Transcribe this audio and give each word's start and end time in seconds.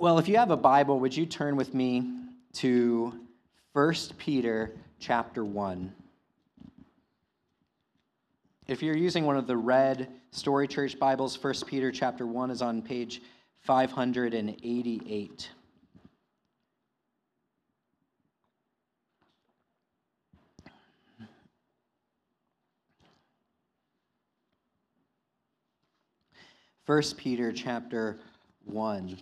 Well, 0.00 0.20
if 0.20 0.28
you 0.28 0.36
have 0.36 0.52
a 0.52 0.56
Bible, 0.56 1.00
would 1.00 1.16
you 1.16 1.26
turn 1.26 1.56
with 1.56 1.74
me 1.74 2.08
to 2.52 3.12
1 3.72 3.94
Peter 4.16 4.70
chapter 5.00 5.44
1? 5.44 5.92
If 8.68 8.80
you're 8.80 8.96
using 8.96 9.26
one 9.26 9.36
of 9.36 9.48
the 9.48 9.56
red 9.56 10.08
Story 10.30 10.68
Church 10.68 11.00
Bibles, 11.00 11.42
1 11.42 11.52
Peter 11.66 11.90
chapter 11.90 12.28
1 12.28 12.52
is 12.52 12.62
on 12.62 12.80
page 12.80 13.22
588. 13.62 15.50
First 26.86 27.16
Peter 27.16 27.50
chapter 27.50 28.20
1. 28.64 29.18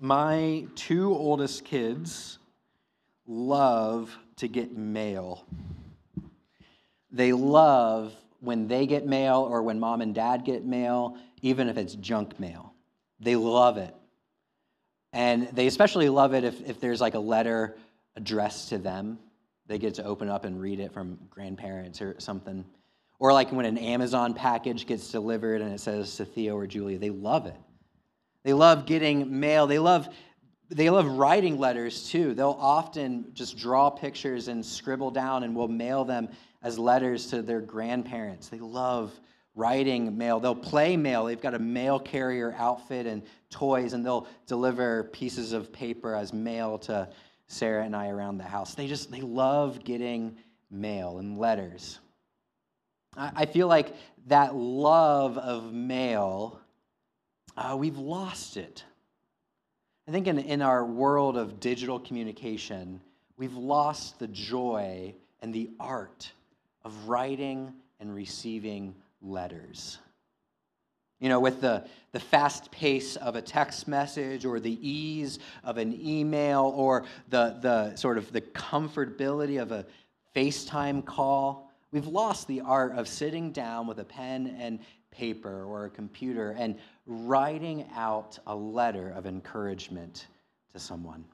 My 0.00 0.66
two 0.74 1.14
oldest 1.14 1.64
kids 1.64 2.38
love 3.26 4.16
to 4.36 4.48
get 4.48 4.76
mail. 4.76 5.44
They 7.10 7.32
love 7.32 8.12
when 8.40 8.68
they 8.68 8.86
get 8.86 9.06
mail 9.06 9.46
or 9.48 9.62
when 9.62 9.80
mom 9.80 10.00
and 10.00 10.14
dad 10.14 10.44
get 10.44 10.64
mail, 10.64 11.16
even 11.42 11.68
if 11.68 11.76
it's 11.76 11.94
junk 11.94 12.38
mail. 12.38 12.74
They 13.20 13.36
love 13.36 13.78
it. 13.78 13.94
And 15.12 15.48
they 15.52 15.68
especially 15.68 16.08
love 16.08 16.34
it 16.34 16.44
if, 16.44 16.60
if 16.68 16.80
there's 16.80 17.00
like 17.00 17.14
a 17.14 17.20
letter 17.20 17.76
addressed 18.16 18.70
to 18.70 18.78
them. 18.78 19.18
They 19.66 19.78
get 19.78 19.94
to 19.94 20.04
open 20.04 20.28
up 20.28 20.44
and 20.44 20.60
read 20.60 20.80
it 20.80 20.92
from 20.92 21.18
grandparents 21.30 22.02
or 22.02 22.16
something. 22.18 22.64
Or 23.18 23.32
like 23.32 23.52
when 23.52 23.64
an 23.64 23.78
Amazon 23.78 24.34
package 24.34 24.86
gets 24.86 25.10
delivered 25.10 25.62
and 25.62 25.72
it 25.72 25.80
says 25.80 26.16
to 26.16 26.24
Theo 26.24 26.56
or 26.56 26.66
Julia, 26.66 26.98
they 26.98 27.10
love 27.10 27.46
it. 27.46 27.56
They 28.44 28.52
love 28.52 28.86
getting 28.86 29.40
mail. 29.40 29.66
They 29.66 29.78
love 29.78 30.08
they 30.70 30.88
love 30.90 31.06
writing 31.06 31.58
letters 31.58 32.08
too. 32.08 32.34
They'll 32.34 32.56
often 32.58 33.26
just 33.34 33.56
draw 33.58 33.90
pictures 33.90 34.48
and 34.48 34.64
scribble 34.64 35.10
down 35.10 35.44
and 35.44 35.54
will 35.54 35.68
mail 35.68 36.04
them 36.04 36.28
as 36.62 36.78
letters 36.78 37.26
to 37.28 37.42
their 37.42 37.60
grandparents. 37.60 38.48
They 38.48 38.58
love 38.58 39.12
writing 39.54 40.16
mail. 40.16 40.40
They'll 40.40 40.54
play 40.54 40.96
mail. 40.96 41.26
They've 41.26 41.40
got 41.40 41.54
a 41.54 41.58
mail 41.58 42.00
carrier 42.00 42.54
outfit 42.58 43.06
and 43.06 43.22
toys, 43.50 43.92
and 43.92 44.04
they'll 44.04 44.26
deliver 44.46 45.04
pieces 45.04 45.52
of 45.52 45.72
paper 45.72 46.14
as 46.14 46.32
mail 46.32 46.78
to 46.78 47.08
Sarah 47.46 47.84
and 47.84 47.94
I 47.94 48.08
around 48.08 48.38
the 48.38 48.44
house. 48.44 48.74
They 48.74 48.86
just 48.86 49.10
they 49.10 49.20
love 49.20 49.84
getting 49.84 50.36
mail 50.70 51.18
and 51.18 51.38
letters. 51.38 52.00
I 53.16 53.46
feel 53.46 53.68
like 53.68 53.94
that 54.26 54.56
love 54.56 55.38
of 55.38 55.72
mail 55.72 56.60
uh, 57.56 57.76
we've 57.78 57.98
lost 57.98 58.56
it. 58.56 58.84
I 60.06 60.10
think 60.10 60.26
in, 60.26 60.38
in 60.38 60.62
our 60.62 60.84
world 60.84 61.36
of 61.36 61.60
digital 61.60 61.98
communication, 61.98 63.00
we've 63.36 63.54
lost 63.54 64.18
the 64.18 64.28
joy 64.28 65.14
and 65.40 65.52
the 65.54 65.70
art 65.80 66.30
of 66.84 67.08
writing 67.08 67.72
and 68.00 68.14
receiving 68.14 68.94
letters. 69.22 69.98
You 71.20 71.28
know, 71.30 71.40
with 71.40 71.60
the, 71.60 71.86
the 72.12 72.20
fast 72.20 72.70
pace 72.70 73.16
of 73.16 73.36
a 73.36 73.40
text 73.40 73.88
message 73.88 74.44
or 74.44 74.60
the 74.60 74.78
ease 74.86 75.38
of 75.62 75.78
an 75.78 75.98
email 76.06 76.72
or 76.76 77.04
the, 77.28 77.56
the 77.62 77.96
sort 77.96 78.18
of 78.18 78.30
the 78.32 78.42
comfortability 78.42 79.62
of 79.62 79.72
a 79.72 79.86
FaceTime 80.36 81.04
call, 81.04 81.70
we've 81.92 82.06
lost 82.06 82.46
the 82.46 82.60
art 82.60 82.92
of 82.92 83.08
sitting 83.08 83.52
down 83.52 83.86
with 83.86 84.00
a 84.00 84.04
pen 84.04 84.54
and 84.58 84.80
paper 85.14 85.64
or 85.64 85.86
a 85.86 85.90
computer 85.90 86.54
and 86.58 86.76
writing 87.06 87.86
out 87.94 88.38
a 88.46 88.54
letter 88.54 89.10
of 89.10 89.26
encouragement 89.26 90.26
to 90.72 90.78
someone. 90.78 91.24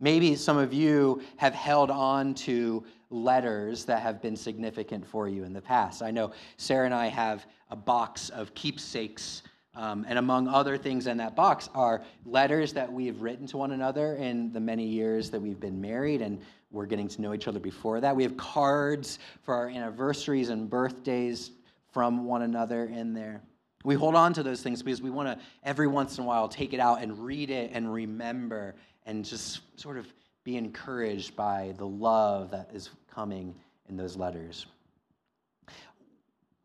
Maybe 0.00 0.34
some 0.34 0.58
of 0.58 0.72
you 0.72 1.22
have 1.36 1.54
held 1.54 1.90
on 1.90 2.34
to 2.34 2.84
letters 3.10 3.84
that 3.84 4.02
have 4.02 4.20
been 4.20 4.36
significant 4.36 5.06
for 5.06 5.28
you 5.28 5.44
in 5.44 5.52
the 5.52 5.60
past. 5.60 6.02
I 6.02 6.10
know 6.10 6.32
Sarah 6.56 6.86
and 6.86 6.94
I 6.94 7.06
have 7.06 7.46
a 7.70 7.76
box 7.76 8.28
of 8.30 8.52
keepsakes, 8.54 9.42
um, 9.74 10.04
and 10.08 10.18
among 10.18 10.48
other 10.48 10.76
things 10.76 11.06
in 11.06 11.16
that 11.18 11.36
box 11.36 11.70
are 11.74 12.02
letters 12.26 12.72
that 12.72 12.92
we 12.92 13.06
have 13.06 13.22
written 13.22 13.46
to 13.46 13.56
one 13.56 13.72
another 13.72 14.16
in 14.16 14.52
the 14.52 14.60
many 14.60 14.84
years 14.86 15.30
that 15.30 15.40
we've 15.40 15.60
been 15.60 15.80
married, 15.80 16.20
and 16.20 16.40
we're 16.72 16.86
getting 16.86 17.08
to 17.08 17.22
know 17.22 17.32
each 17.32 17.46
other 17.46 17.60
before 17.60 18.00
that. 18.00 18.14
We 18.16 18.24
have 18.24 18.36
cards 18.36 19.20
for 19.42 19.54
our 19.54 19.68
anniversaries 19.68 20.48
and 20.48 20.68
birthdays 20.68 21.52
from 21.92 22.24
one 22.24 22.42
another 22.42 22.84
in 22.84 23.14
there. 23.14 23.42
We 23.84 23.94
hold 23.94 24.14
on 24.14 24.32
to 24.34 24.42
those 24.42 24.62
things 24.62 24.82
because 24.82 25.02
we 25.02 25.10
want 25.10 25.28
to, 25.28 25.44
every 25.64 25.88
once 25.88 26.18
in 26.18 26.24
a 26.24 26.26
while, 26.26 26.48
take 26.48 26.72
it 26.72 26.80
out 26.80 27.02
and 27.02 27.18
read 27.18 27.50
it 27.50 27.70
and 27.72 27.92
remember 27.92 28.74
and 29.06 29.24
just 29.24 29.60
sort 29.78 29.98
of 29.98 30.06
be 30.44 30.56
encouraged 30.56 31.36
by 31.36 31.74
the 31.78 31.86
love 31.86 32.50
that 32.50 32.70
is 32.72 32.90
coming 33.12 33.54
in 33.88 33.96
those 33.96 34.16
letters. 34.16 34.66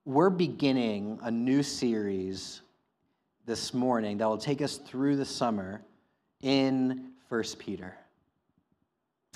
We're 0.06 0.30
beginning 0.30 1.20
a 1.24 1.32
new 1.32 1.64
series 1.64 2.62
this 3.46 3.74
morning 3.74 4.18
that 4.20 4.28
will 4.28 4.38
take 4.38 4.62
us 4.62 4.78
through 4.78 5.18
the 5.18 5.26
summer 5.26 5.82
in 6.42 7.12
First 7.30 7.60
Peter. 7.60 7.96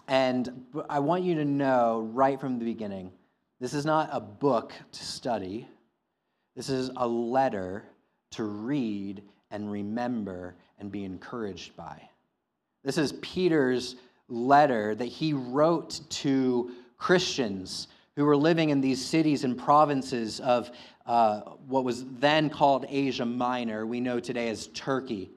And 0.07 0.65
I 0.89 0.99
want 0.99 1.23
you 1.23 1.35
to 1.35 1.45
know 1.45 2.09
right 2.13 2.39
from 2.39 2.59
the 2.59 2.65
beginning 2.65 3.11
this 3.59 3.73
is 3.75 3.85
not 3.85 4.09
a 4.11 4.19
book 4.19 4.73
to 4.91 5.05
study. 5.05 5.67
This 6.55 6.69
is 6.69 6.91
a 6.97 7.07
letter 7.07 7.83
to 8.31 8.43
read 8.43 9.23
and 9.51 9.71
remember 9.71 10.55
and 10.79 10.91
be 10.91 11.03
encouraged 11.05 11.75
by. 11.75 12.01
This 12.83 12.97
is 12.97 13.13
Peter's 13.21 13.95
letter 14.27 14.95
that 14.95 15.05
he 15.05 15.33
wrote 15.33 16.01
to 16.09 16.71
Christians 16.97 17.87
who 18.15 18.25
were 18.25 18.35
living 18.35 18.69
in 18.69 18.81
these 18.81 19.03
cities 19.03 19.43
and 19.43 19.57
provinces 19.57 20.39
of 20.41 20.71
uh, 21.05 21.41
what 21.67 21.83
was 21.83 22.05
then 22.19 22.49
called 22.49 22.85
Asia 22.89 23.25
Minor, 23.25 23.85
we 23.85 23.99
know 23.99 24.19
today 24.19 24.49
as 24.49 24.67
Turkey. 24.67 25.31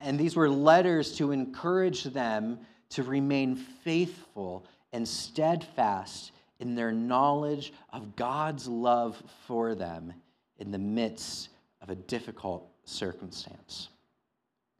And 0.00 0.18
these 0.18 0.34
were 0.34 0.48
letters 0.48 1.16
to 1.18 1.30
encourage 1.30 2.04
them 2.04 2.58
to 2.90 3.02
remain 3.02 3.54
faithful 3.56 4.66
and 4.92 5.06
steadfast 5.06 6.32
in 6.58 6.74
their 6.74 6.90
knowledge 6.90 7.72
of 7.92 8.16
God's 8.16 8.66
love 8.66 9.22
for 9.46 9.74
them 9.74 10.12
in 10.60 10.70
the 10.70 10.78
midst 10.78 11.48
of 11.82 11.90
a 11.90 11.94
difficult 11.94 12.70
circumstance. 12.84 13.88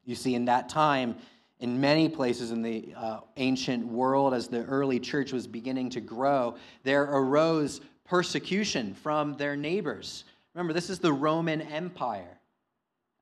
You 0.04 0.14
see, 0.14 0.34
in 0.34 0.44
that 0.46 0.68
time, 0.68 1.16
in 1.60 1.80
many 1.80 2.08
places 2.08 2.50
in 2.50 2.62
the 2.62 2.94
uh, 2.96 3.20
ancient 3.36 3.86
world, 3.86 4.32
as 4.32 4.48
the 4.48 4.64
early 4.64 4.98
church 4.98 5.32
was 5.32 5.46
beginning 5.46 5.90
to 5.90 6.00
grow, 6.00 6.56
there 6.84 7.04
arose 7.04 7.80
persecution 8.04 8.94
from 8.94 9.34
their 9.34 9.56
neighbors. 9.56 10.24
Remember, 10.54 10.72
this 10.72 10.90
is 10.90 10.98
the 10.98 11.12
Roman 11.12 11.60
Empire. 11.60 12.38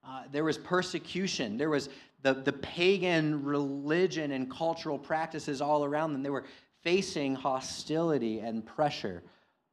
Uh, 0.07 0.23
there 0.33 0.45
was 0.45 0.57
persecution. 0.57 1.59
There 1.59 1.69
was 1.69 1.89
the, 2.23 2.33
the 2.35 2.53
pagan 2.53 3.45
religion 3.45 4.33
and 4.33 4.51
cultural 4.51 4.99
practices 4.99 5.61
all 5.61 5.85
around 5.85 6.13
them. 6.13 6.23
They 6.23 6.31
were 6.31 6.45
facing 6.83 7.35
hostility 7.35 8.41
and 8.41 8.65
pressure 8.65 9.23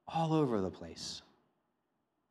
all 0.08 0.34
over 0.34 0.60
the 0.60 0.70
place. 0.70 1.22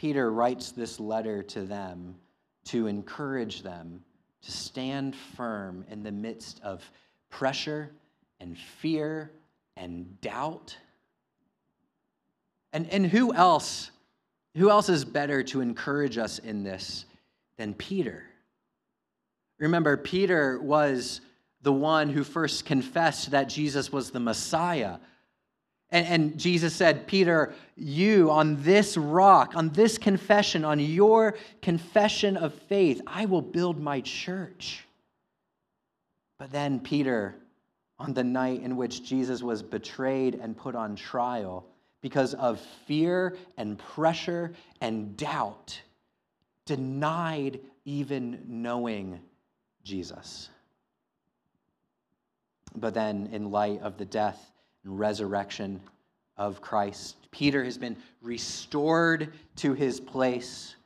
Peter 0.05 0.31
writes 0.31 0.71
this 0.71 1.01
letter 1.01 1.43
to 1.43 1.63
them 1.63 2.15
to 2.63 2.89
encourage 2.89 3.63
them 3.63 4.05
to 4.43 4.53
stand 4.53 5.17
firm 5.17 5.83
in 5.91 6.03
the 6.03 6.13
midst 6.13 6.61
of 6.63 6.85
pressure 7.31 7.91
and 8.39 8.59
fear 8.59 9.31
and 9.79 10.21
doubt. 10.21 10.77
And, 12.75 12.87
and 12.91 13.07
who 13.07 13.33
else? 13.33 13.93
Who 14.59 14.69
else 14.69 14.91
is 14.91 15.07
better 15.07 15.43
to 15.45 15.63
encourage 15.63 16.19
us 16.19 16.39
in 16.39 16.65
this 16.65 17.07
than 17.57 17.73
Peter? 17.73 18.25
Remember, 19.59 19.97
Peter 19.97 20.61
was 20.61 21.23
the 21.63 21.73
one 21.73 22.11
who 22.11 22.25
first 22.25 22.67
confessed 22.67 23.31
that 23.31 23.49
Jesus 23.49 23.91
was 23.91 24.11
the 24.11 24.21
Messiah 24.21 24.99
and, 25.91 26.07
and 26.07 26.39
Jesus 26.39 26.75
said, 26.75 27.07
Peter, 27.07 27.55
you 27.77 28.31
on 28.31 28.63
this 28.63 28.97
rock, 28.97 29.53
on 29.55 29.71
this 29.71 29.99
confession, 29.99 30.65
on 30.65 30.81
your 30.81 31.37
confession 31.63 32.37
of 32.37 32.55
faith, 32.55 33.01
I 33.07 33.27
will 33.27 33.43
build 33.43 33.81
my 33.81 34.01
church. 34.01 34.85
But 36.39 36.51
then 36.51 36.81
Peter, 36.81 37.37
on 37.99 38.13
the 38.13 38.25
night 38.25 38.63
in 38.63 38.77
which 38.77 39.05
Jesus 39.05 39.43
was 39.43 39.63
betrayed 39.63 40.35
and 40.35 40.57
put 40.57 40.75
on 40.75 40.97
trial, 40.97 41.67
because 42.01 42.35
of 42.35 42.61
fear 42.87 43.35
and 43.57 43.79
pressure 43.79 44.53
and 44.83 45.17
doubt, 45.17 45.81
denied 46.67 47.61
even 47.87 48.43
knowing 48.47 49.21
Jesus. 49.85 50.51
But 52.77 52.93
then, 52.93 53.29
in 53.33 53.51
light 53.51 53.81
of 53.81 53.97
the 53.97 54.05
death 54.05 54.51
and 54.85 54.99
resurrection 54.99 55.81
of 56.37 56.61
Christ. 56.61 57.17
Peter 57.31 57.65
has 57.65 57.79
been 57.79 57.97
restored 58.23 59.33
to 59.57 59.75
his 59.75 60.01
place, 60.01 60.77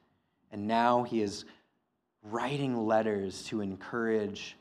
and 0.53 0.67
now 0.67 1.03
he 1.03 1.23
is 1.23 1.45
writing 2.23 2.87
letters 2.87 3.45
to 3.45 3.61
encourage 3.61 4.56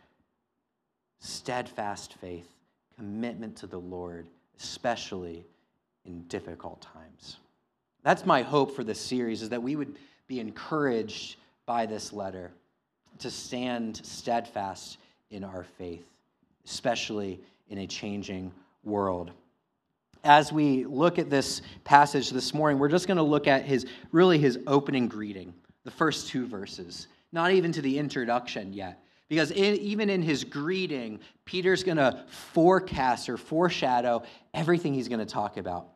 steadfast 1.19 2.13
faith, 2.16 2.48
commitment 2.95 3.56
to 3.57 3.68
the 3.68 3.80
Lord, 3.80 4.28
especially 4.60 5.45
in 6.06 6.22
difficult 6.24 6.81
times. 6.81 7.38
That's 8.04 8.25
my 8.25 8.42
hope 8.42 8.75
for 8.75 8.84
this 8.84 9.01
series 9.01 9.42
is 9.42 9.50
that 9.50 9.62
we 9.62 9.75
would 9.75 9.98
be 10.28 10.39
encouraged 10.39 11.38
by 11.66 11.86
this 11.86 12.13
letter 12.13 12.51
to 13.19 13.31
stand 13.31 13.98
steadfast 14.06 14.98
in 15.31 15.44
our 15.44 15.66
faith, 15.78 16.06
especially 16.66 17.42
in 17.69 17.80
a 17.80 17.88
changing 17.88 18.51
world. 18.88 19.31
As 20.24 20.51
we 20.51 20.86
look 20.86 21.19
at 21.19 21.30
this 21.30 21.62
passage 21.84 22.31
this 22.31 22.54
morning, 22.54 22.80
we're 22.80 22.89
just 22.89 23.07
going 23.07 23.18
to 23.18 23.24
look 23.24 23.48
at 23.48 23.63
his 23.63 23.86
really 24.12 24.39
his 24.39 24.57
opening 24.66 25.07
greeting, 25.07 25.54
the 25.84 25.92
first 25.92 26.28
two 26.30 26.48
verses, 26.48 27.07
not 27.31 27.51
even 27.51 27.72
to 27.74 27.81
the 27.81 28.00
introduction 28.00 28.74
yet. 28.74 29.04
Because 29.30 29.51
in, 29.51 29.75
even 29.75 30.10
in 30.10 30.22
his 30.22 30.44
greeting, 30.44 31.19
Peter's 31.45 31.84
going 31.84 31.98
to 31.98 32.24
forecast 32.28 33.28
or 33.30 33.38
foreshadow 33.38 34.24
everything 34.54 34.94
he's 34.94 35.10
going 35.10 35.19
to 35.19 35.25
talk 35.25 35.57
about. 35.57 35.89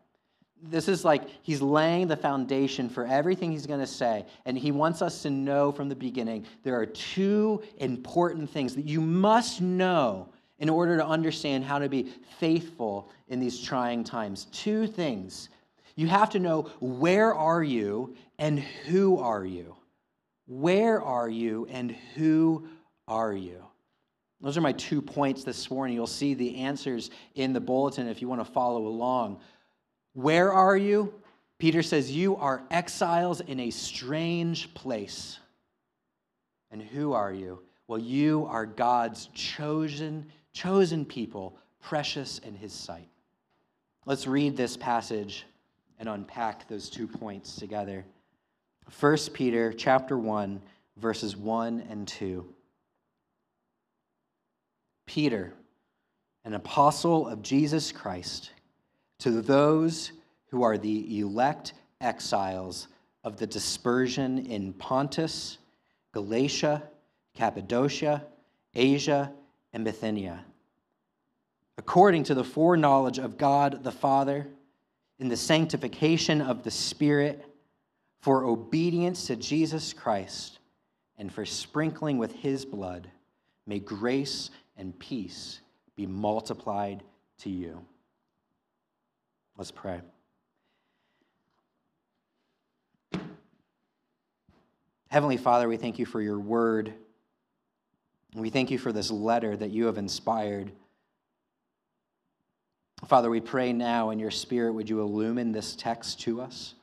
This 0.64 0.88
is 0.88 1.04
like 1.04 1.24
he's 1.42 1.62
laying 1.62 2.08
the 2.08 2.18
foundation 2.18 2.88
for 2.90 3.08
everything 3.08 3.52
he's 3.52 3.66
going 3.66 3.80
to 3.80 3.88
say. 3.88 4.26
And 4.46 4.58
he 4.58 4.72
wants 4.72 5.02
us 5.02 5.24
to 5.24 5.30
know 5.30 5.72
from 5.72 5.90
the 5.90 5.96
beginning 5.96 6.46
there 6.64 6.80
are 6.80 6.86
two 6.86 7.64
important 7.78 8.50
things 8.50 8.76
that 8.76 8.86
you 8.86 9.02
must 9.02 9.62
know 9.62 10.30
in 10.62 10.70
order 10.70 10.96
to 10.96 11.06
understand 11.06 11.66
how 11.66 11.80
to 11.80 11.90
be 11.90 12.14
faithful 12.40 13.10
in 13.28 13.40
these 13.40 13.60
trying 13.60 14.04
times. 14.04 14.46
Two 14.52 14.86
things. 14.86 15.50
You 15.96 16.08
have 16.08 16.30
to 16.30 16.40
know 16.40 16.70
where 16.80 17.34
are 17.34 17.64
you 17.64 18.16
and 18.38 18.60
who 18.60 19.18
are 19.18 19.44
you? 19.44 19.76
Where 20.48 21.02
are 21.02 21.30
you 21.30 21.68
and 21.72 21.96
who 22.16 22.68
are 23.08 23.34
you? 23.34 23.66
Those 24.40 24.56
are 24.56 24.62
my 24.62 24.72
two 24.74 25.02
points 25.02 25.44
this 25.44 25.70
morning. 25.70 25.96
You'll 25.96 26.08
see 26.08 26.36
the 26.36 26.58
answers 26.58 27.10
in 27.34 27.54
the 27.54 27.60
bulletin 27.60 28.08
if 28.08 28.22
you 28.22 28.28
want 28.28 28.46
to 28.46 28.52
follow 28.52 28.86
along. 28.86 29.40
Where 30.14 30.54
are 30.54 30.78
you? 30.78 31.14
Peter 31.58 31.82
says, 31.82 32.12
You 32.12 32.36
are 32.38 32.62
exiles 32.70 33.42
in 33.42 33.60
a 33.60 33.72
strange 33.72 34.72
place. 34.76 35.40
And 36.70 36.82
who 36.82 37.14
are 37.14 37.34
you? 37.34 37.60
Well, 37.88 38.00
you 38.00 38.46
are 38.50 38.66
God's 38.66 39.28
chosen, 39.34 40.32
chosen 40.54 41.06
people, 41.06 41.58
precious 41.82 42.40
in 42.40 42.56
his 42.56 42.74
sight. 42.74 43.08
Let's 44.06 44.28
read 44.28 44.58
this 44.58 44.78
passage 44.78 45.46
and 46.00 46.10
unpack 46.10 46.68
those 46.68 46.90
two 46.90 47.08
points 47.08 47.56
together. 47.56 48.06
1 49.00 49.18
Peter 49.34 49.72
chapter 49.72 50.18
1 50.18 50.62
verses 50.98 51.36
1 51.36 51.84
and 51.90 52.08
2. 52.08 52.46
Peter, 55.06 55.54
an 56.46 56.54
apostle 56.54 57.28
of 57.28 57.42
Jesus 57.42 57.92
Christ, 57.92 58.52
to 59.20 59.42
those 59.42 60.12
who 60.48 60.64
are 60.64 60.78
the 60.78 61.20
elect 61.20 61.74
exiles 62.00 62.88
of 63.24 63.38
the 63.38 63.48
dispersion 63.48 64.46
in 64.46 64.74
Pontus, 64.74 65.58
Galatia, 66.14 66.84
Cappadocia, 67.36 68.26
Asia, 68.74 69.32
and 69.74 69.86
Bithynia, 69.86 70.44
according 71.78 72.24
to 72.26 72.34
the 72.34 72.44
foreknowledge 72.44 73.18
of 73.18 73.38
God 73.38 73.84
the 73.84 73.92
Father, 73.92 74.48
in 75.20 75.28
the 75.28 75.38
sanctification 75.38 76.42
of 76.42 76.64
the 76.64 76.72
Spirit, 76.72 77.46
for 78.20 78.46
obedience 78.46 79.28
to 79.28 79.36
Jesus 79.36 79.94
Christ, 79.94 80.60
and 81.18 81.32
for 81.32 81.46
sprinkling 81.46 82.18
with 82.18 82.34
his 82.34 82.66
blood, 82.66 83.10
may 83.66 83.80
grace 83.80 84.50
and 84.78 84.98
peace 84.98 85.60
be 85.96 86.06
multiplied 86.08 87.04
to 87.40 87.50
you. 87.50 87.84
Let's 89.58 89.72
pray. 89.72 90.02
Heavenly 95.10 95.38
Father, 95.38 95.68
we 95.68 95.78
thank 95.78 96.00
you 96.00 96.06
for 96.06 96.22
your 96.22 96.40
word. 96.40 96.94
We 98.36 98.50
thank 98.50 98.72
you 98.72 98.78
for 98.78 98.92
this 98.92 99.12
letter 99.12 99.56
that 99.58 99.72
you 99.72 99.86
have 99.86 99.98
inspired. 99.98 100.72
Father, 103.06 103.30
we 103.30 103.42
pray 103.42 103.74
now 103.74 104.12
in 104.12 104.20
your 104.20 104.32
spirit, 104.32 104.74
would 104.74 104.90
you 104.90 105.02
illumine 105.02 105.52
this 105.52 105.76
text 105.76 106.22
to 106.22 106.42
us? 106.42 106.76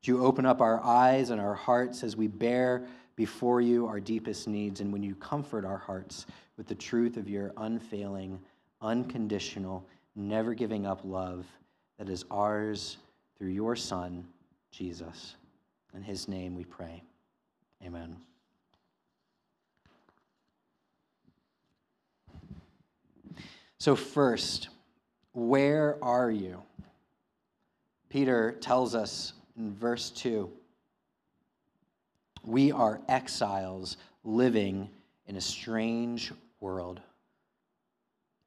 Would 0.00 0.08
you 0.08 0.24
open 0.24 0.44
up 0.44 0.60
our 0.60 0.82
eyes 0.84 1.30
and 1.30 1.40
our 1.40 1.54
hearts 1.54 2.02
as 2.02 2.16
we 2.16 2.26
bear 2.26 2.84
before 3.16 3.60
you 3.60 3.86
our 3.86 4.00
deepest 4.00 4.48
needs, 4.48 4.80
and 4.80 4.92
when 4.92 5.02
you 5.02 5.14
comfort 5.14 5.64
our 5.64 5.78
hearts 5.78 6.26
with 6.56 6.66
the 6.66 6.74
truth 6.74 7.16
of 7.16 7.28
your 7.28 7.52
unfailing, 7.56 8.40
unconditional, 8.82 9.86
never 10.16 10.54
giving 10.54 10.86
up 10.86 11.00
love 11.04 11.46
that 11.98 12.08
is 12.08 12.24
ours 12.30 12.98
through 13.38 13.48
your 13.48 13.76
Son, 13.76 14.26
Jesus. 14.70 15.36
In 15.94 16.02
his 16.02 16.26
name 16.28 16.56
we 16.56 16.64
pray. 16.64 17.02
Amen. 17.84 18.16
So, 23.84 23.94
first, 23.94 24.70
where 25.34 26.02
are 26.02 26.30
you? 26.30 26.62
Peter 28.08 28.52
tells 28.52 28.94
us 28.94 29.34
in 29.58 29.74
verse 29.74 30.08
2 30.08 30.50
we 32.44 32.72
are 32.72 33.02
exiles 33.10 33.98
living 34.24 34.88
in 35.26 35.36
a 35.36 35.40
strange 35.42 36.32
world. 36.60 37.02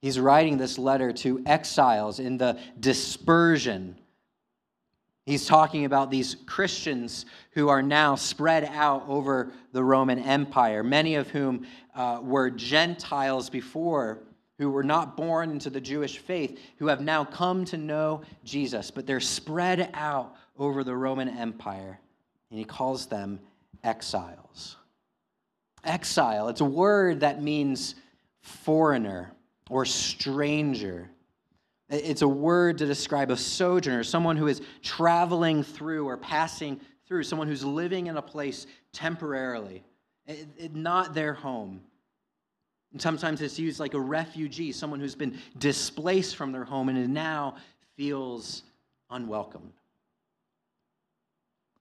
He's 0.01 0.19
writing 0.19 0.57
this 0.57 0.80
letter 0.80 1.13
to 1.13 1.44
exiles 1.45 2.19
in 2.19 2.39
the 2.39 2.57
dispersion. 2.80 3.95
He's 5.28 5.45
talking 5.45 5.86
about 5.86 6.10
these 6.10 6.36
Christians 6.48 7.28
who 7.51 7.69
are 7.69 7.84
now 7.84 8.16
spread 8.16 8.63
out 8.74 9.07
over 9.07 9.51
the 9.72 9.84
Roman 9.84 10.18
Empire, 10.18 10.81
many 10.81 11.13
of 11.13 11.30
whom 11.30 11.68
uh, 11.94 12.22
were 12.24 12.50
Gentiles 12.50 13.51
before, 13.51 14.24
who 14.57 14.69
were 14.71 14.83
not 14.83 15.15
born 15.15 15.51
into 15.51 15.69
the 15.69 15.81
Jewish 15.81 16.18
faith, 16.18 16.59
who 16.77 16.88
have 16.88 17.01
now 17.01 17.24
come 17.24 17.65
to 17.65 17.77
know 17.77 18.21
Jesus, 18.44 18.92
but 18.92 19.06
they're 19.06 19.19
spread 19.19 19.89
out 19.94 20.36
over 20.57 20.83
the 20.83 20.95
Roman 20.95 21.30
Empire. 21.30 22.00
And 22.50 22.57
he 22.57 22.65
calls 22.65 23.07
them 23.07 23.39
exiles. 23.83 24.77
Exile, 25.83 26.50
it's 26.50 26.62
a 26.62 26.65
word 26.65 27.20
that 27.20 27.41
means 27.41 27.96
foreigner 28.41 29.32
or 29.70 29.86
stranger. 29.86 31.10
It's 31.89 32.22
a 32.22 32.27
word 32.27 32.79
to 32.79 32.86
describe 32.86 33.32
a 33.32 33.38
sojourner, 33.38 34.03
someone 34.03 34.38
who 34.38 34.48
is 34.48 34.62
traveling 34.82 35.63
through 35.63 36.05
or 36.05 36.17
passing 36.17 36.82
through, 37.08 37.24
someone 37.24 37.48
who's 37.48 37.63
living 37.63 38.08
in 38.08 38.17
a 38.17 38.22
place 38.22 38.67
temporarily, 38.91 39.84
it, 40.25 40.48
it, 40.58 40.75
not 40.75 41.13
their 41.13 41.34
home. 41.34 41.82
And 42.91 43.01
sometimes 43.01 43.41
it's 43.41 43.60
used 43.60 43.79
like 43.79 43.94
a 43.94 44.00
refugee, 44.00 44.72
someone 44.72 45.00
who's 45.00 45.15
been 45.15 45.38
displaced 45.58 46.36
from 46.36 46.51
their 46.51 46.63
home 46.63 46.89
and 46.89 47.13
now 47.13 47.56
feels 47.96 48.63
unwelcome. 49.10 49.74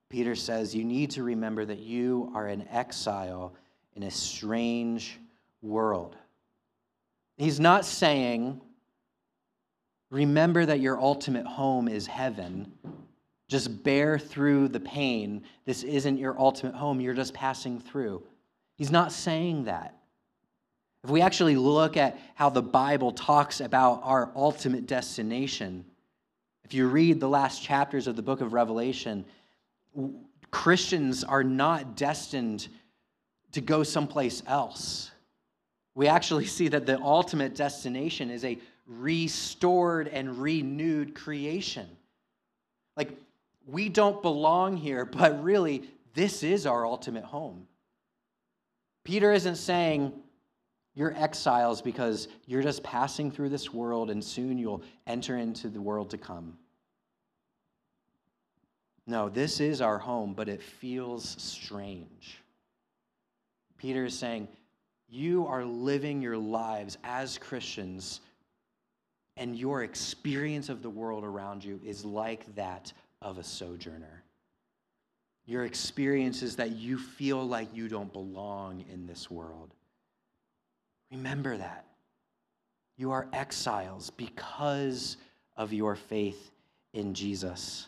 Peter 0.08 0.34
says, 0.34 0.74
You 0.74 0.84
need 0.84 1.10
to 1.12 1.22
remember 1.22 1.64
that 1.64 1.78
you 1.78 2.30
are 2.34 2.46
an 2.46 2.66
exile 2.70 3.54
in 3.94 4.04
a 4.04 4.10
strange 4.10 5.18
world. 5.62 6.16
He's 7.36 7.60
not 7.60 7.84
saying, 7.84 8.60
remember 10.10 10.64
that 10.64 10.80
your 10.80 10.98
ultimate 10.98 11.46
home 11.46 11.88
is 11.88 12.06
heaven. 12.06 12.72
Just 13.48 13.82
bear 13.82 14.18
through 14.18 14.68
the 14.68 14.80
pain. 14.80 15.42
This 15.64 15.82
isn't 15.82 16.18
your 16.18 16.38
ultimate 16.38 16.74
home. 16.74 17.00
You're 17.00 17.14
just 17.14 17.34
passing 17.34 17.78
through. 17.78 18.22
He's 18.76 18.90
not 18.90 19.12
saying 19.12 19.64
that. 19.64 19.96
If 21.06 21.10
we 21.10 21.22
actually 21.22 21.56
look 21.56 21.96
at 21.96 22.18
how 22.34 22.50
the 22.50 22.60
Bible 22.62 23.12
talks 23.12 23.60
about 23.60 24.00
our 24.02 24.30
ultimate 24.36 24.86
destination, 24.86 25.86
if 26.64 26.74
you 26.74 26.88
read 26.88 27.20
the 27.20 27.28
last 27.28 27.62
chapters 27.62 28.06
of 28.06 28.16
the 28.16 28.22
book 28.22 28.40
of 28.40 28.52
Revelation, 28.52 29.24
Christians 30.50 31.24
are 31.24 31.44
not 31.44 31.96
destined 31.96 32.68
to 33.52 33.62
go 33.62 33.82
someplace 33.82 34.42
else 34.46 35.10
we 35.96 36.06
actually 36.06 36.46
see 36.58 36.68
that 36.68 36.86
the 36.86 37.00
ultimate 37.00 37.56
destination 37.56 38.30
is 38.30 38.44
a 38.44 38.58
restored 38.86 40.06
and 40.06 40.38
renewed 40.38 41.16
creation. 41.16 41.88
Like, 42.96 43.10
we 43.66 43.88
don't 43.88 44.22
belong 44.22 44.76
here, 44.76 45.04
but 45.04 45.42
really, 45.42 45.82
this 46.14 46.44
is 46.44 46.66
our 46.66 46.86
ultimate 46.86 47.24
home. 47.24 47.66
Peter 49.02 49.32
isn't 49.32 49.56
saying 49.56 50.12
you're 50.96 51.14
exiles 51.14 51.82
because 51.82 52.26
you're 52.46 52.62
just 52.62 52.82
passing 52.82 53.30
through 53.30 53.50
this 53.50 53.72
world 53.72 54.10
and 54.10 54.24
soon 54.24 54.56
you'll 54.56 54.82
enter 55.06 55.36
into 55.36 55.68
the 55.68 55.80
world 55.80 56.10
to 56.10 56.18
come. 56.18 56.56
No, 59.06 59.28
this 59.28 59.60
is 59.60 59.82
our 59.82 59.98
home, 59.98 60.32
but 60.34 60.48
it 60.48 60.62
feels 60.62 61.36
strange. 61.38 62.42
Peter 63.76 64.06
is 64.06 64.18
saying, 64.18 64.48
You 65.06 65.46
are 65.46 65.64
living 65.64 66.22
your 66.22 66.38
lives 66.38 66.96
as 67.04 67.36
Christians, 67.36 68.20
and 69.36 69.54
your 69.54 69.84
experience 69.84 70.70
of 70.70 70.82
the 70.82 70.90
world 70.90 71.24
around 71.24 71.62
you 71.62 71.78
is 71.84 72.06
like 72.06 72.52
that 72.54 72.90
of 73.20 73.36
a 73.36 73.44
sojourner. 73.44 74.24
Your 75.44 75.66
experience 75.66 76.42
is 76.42 76.56
that 76.56 76.72
you 76.72 76.98
feel 76.98 77.46
like 77.46 77.68
you 77.74 77.86
don't 77.86 78.12
belong 78.12 78.82
in 78.90 79.06
this 79.06 79.30
world. 79.30 79.74
Remember 81.10 81.56
that. 81.56 81.84
You 82.96 83.12
are 83.12 83.28
exiles 83.32 84.10
because 84.10 85.16
of 85.56 85.72
your 85.72 85.96
faith 85.96 86.50
in 86.92 87.14
Jesus. 87.14 87.86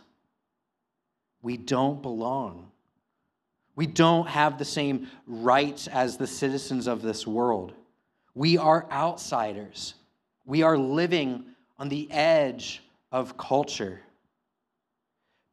We 1.42 1.56
don't 1.56 2.02
belong. 2.02 2.70
We 3.75 3.87
don't 3.87 4.28
have 4.28 4.58
the 4.58 4.64
same 4.64 5.08
rights 5.26 5.87
as 5.87 6.16
the 6.16 6.26
citizens 6.26 6.87
of 6.87 7.00
this 7.00 7.26
world. 7.26 7.72
We 8.34 8.58
are 8.58 8.87
outsiders. 8.90 9.94
We 10.44 10.62
are 10.62 10.76
living 10.76 11.44
on 11.78 11.88
the 11.88 12.10
edge 12.10 12.82
of 13.12 13.37
culture. 13.37 14.00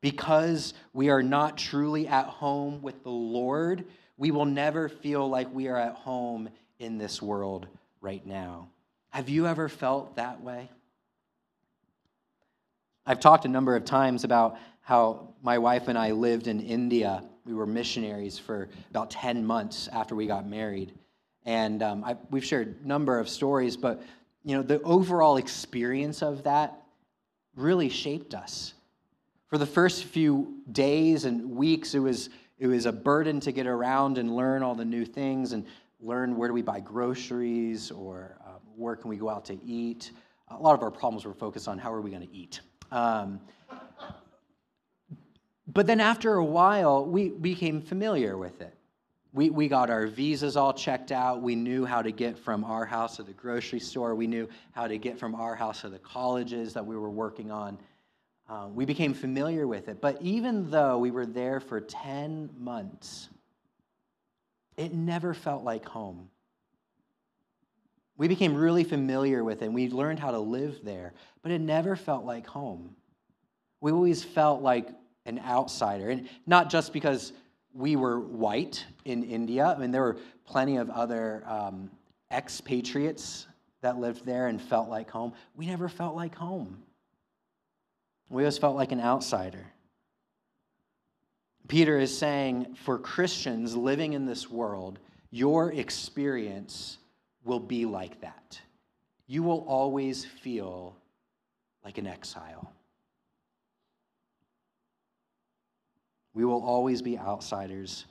Because 0.01 0.73
we 0.93 1.09
are 1.09 1.23
not 1.23 1.57
truly 1.57 2.07
at 2.07 2.25
home 2.25 2.81
with 2.81 3.03
the 3.03 3.09
Lord, 3.09 3.85
we 4.17 4.31
will 4.31 4.45
never 4.45 4.89
feel 4.89 5.27
like 5.29 5.53
we 5.53 5.67
are 5.67 5.77
at 5.77 5.95
home 5.95 6.49
in 6.79 6.97
this 6.97 7.21
world 7.21 7.67
right 8.01 8.25
now. 8.25 8.67
Have 9.09 9.29
you 9.29 9.47
ever 9.47 9.69
felt 9.69 10.15
that 10.17 10.41
way? 10.41 10.69
I've 13.05 13.19
talked 13.19 13.45
a 13.45 13.49
number 13.49 13.75
of 13.75 13.85
times 13.85 14.23
about 14.23 14.57
how 14.81 15.29
my 15.41 15.57
wife 15.57 15.87
and 15.87 15.97
I 15.97 16.11
lived 16.11 16.47
in 16.47 16.59
India. 16.59 17.23
We 17.45 17.53
were 17.53 17.65
missionaries 17.65 18.37
for 18.39 18.69
about 18.89 19.11
10 19.11 19.45
months 19.45 19.87
after 19.87 20.15
we 20.15 20.25
got 20.25 20.47
married. 20.47 20.93
And 21.45 21.83
um, 21.83 22.03
I, 22.03 22.17
we've 22.31 22.43
shared 22.43 22.75
a 22.83 22.87
number 22.87 23.19
of 23.19 23.29
stories, 23.29 23.77
but 23.77 24.01
you 24.43 24.55
know, 24.55 24.63
the 24.63 24.81
overall 24.81 25.37
experience 25.37 26.21
of 26.21 26.43
that 26.43 26.81
really 27.55 27.89
shaped 27.89 28.33
us. 28.33 28.73
For 29.47 29.57
the 29.57 29.65
first 29.65 30.03
few 30.03 30.61
days 30.71 31.25
and 31.25 31.51
weeks, 31.51 31.93
it 31.93 31.99
was, 31.99 32.29
it 32.57 32.67
was 32.67 32.85
a 32.85 32.91
burden 32.91 33.39
to 33.41 33.51
get 33.51 33.67
around 33.67 34.17
and 34.17 34.35
learn 34.35 34.63
all 34.63 34.75
the 34.75 34.85
new 34.85 35.05
things 35.05 35.53
and 35.53 35.65
learn 36.05 36.35
where 36.35 36.47
do 36.47 36.53
we 36.53 36.61
buy 36.61 36.79
groceries 36.79 37.91
or 37.91 38.37
um, 38.45 38.59
where 38.75 38.95
can 38.95 39.09
we 39.09 39.17
go 39.17 39.29
out 39.29 39.45
to 39.45 39.59
eat. 39.65 40.11
A 40.49 40.57
lot 40.57 40.75
of 40.75 40.83
our 40.83 40.91
problems 40.91 41.25
were 41.25 41.33
focused 41.33 41.67
on 41.67 41.77
how 41.77 41.91
are 41.91 42.01
we 42.01 42.11
going 42.11 42.27
to 42.27 42.33
eat. 42.33 42.61
Um, 42.91 43.39
but 45.67 45.87
then 45.87 45.99
after 45.99 46.35
a 46.35 46.45
while, 46.45 47.05
we 47.05 47.29
became 47.29 47.81
familiar 47.81 48.37
with 48.37 48.61
it. 48.61 48.73
We, 49.33 49.49
we 49.49 49.67
got 49.67 49.89
our 49.89 50.07
visas 50.07 50.55
all 50.55 50.71
checked 50.71 51.11
out. 51.11 51.41
We 51.41 51.55
knew 51.55 51.83
how 51.83 52.01
to 52.01 52.11
get 52.11 52.37
from 52.37 52.63
our 52.63 52.85
house 52.85 53.17
to 53.17 53.23
the 53.23 53.33
grocery 53.33 53.79
store. 53.79 54.15
We 54.15 54.27
knew 54.27 54.47
how 54.71 54.87
to 54.87 54.97
get 54.97 55.19
from 55.19 55.35
our 55.35 55.55
house 55.55 55.81
to 55.81 55.89
the 55.89 55.99
colleges 55.99 56.73
that 56.73 56.85
we 56.85 56.95
were 56.95 57.09
working 57.09 57.51
on. 57.51 57.77
Uh, 58.47 58.67
we 58.73 58.85
became 58.85 59.13
familiar 59.13 59.67
with 59.67 59.89
it. 59.89 59.99
But 59.99 60.21
even 60.21 60.69
though 60.69 60.99
we 60.99 61.11
were 61.11 61.25
there 61.25 61.59
for 61.59 61.81
10 61.81 62.51
months, 62.57 63.29
it 64.77 64.93
never 64.93 65.33
felt 65.33 65.63
like 65.63 65.85
home. 65.85 66.29
We 68.17 68.27
became 68.27 68.55
really 68.55 68.83
familiar 68.83 69.43
with 69.43 69.61
it 69.61 69.65
and 69.65 69.75
we 69.75 69.89
learned 69.89 70.19
how 70.19 70.31
to 70.31 70.39
live 70.39 70.79
there, 70.83 71.13
but 71.41 71.51
it 71.51 71.59
never 71.59 71.95
felt 71.95 72.25
like 72.25 72.47
home. 72.47 72.95
We 73.81 73.91
always 73.91 74.23
felt 74.23 74.61
like 74.61 74.89
an 75.25 75.39
outsider. 75.39 76.09
And 76.09 76.29
not 76.47 76.69
just 76.69 76.93
because 76.93 77.33
we 77.73 77.95
were 77.95 78.19
white 78.19 78.85
in 79.03 79.23
India, 79.23 79.65
I 79.65 79.77
mean, 79.79 79.91
there 79.91 80.01
were 80.01 80.17
plenty 80.45 80.77
of 80.77 80.89
other 80.89 81.43
um, 81.45 81.91
expatriates 82.31 83.47
that 83.81 83.99
lived 83.99 84.25
there 84.25 84.47
and 84.47 84.61
felt 84.61 84.89
like 84.89 85.09
home. 85.09 85.33
We 85.55 85.67
never 85.67 85.89
felt 85.89 86.15
like 86.15 86.35
home. 86.35 86.81
We 88.29 88.43
always 88.43 88.57
felt 88.57 88.75
like 88.75 88.91
an 88.91 89.01
outsider. 89.01 89.65
Peter 91.67 91.97
is 91.97 92.15
saying 92.15 92.75
for 92.83 92.97
Christians 92.99 93.75
living 93.75 94.13
in 94.13 94.25
this 94.25 94.49
world, 94.49 94.99
your 95.31 95.71
experience 95.71 96.97
will 97.43 97.59
be 97.59 97.85
like 97.85 98.21
that. 98.21 98.59
You 99.27 99.43
will 99.43 99.65
always 99.67 100.25
feel 100.25 100.95
like 101.83 101.97
an 101.97 102.07
exile. 102.07 102.71
We 106.33 106.45
will 106.45 106.63
always 106.63 107.01
be 107.01 107.17
outsiders. 107.17 108.05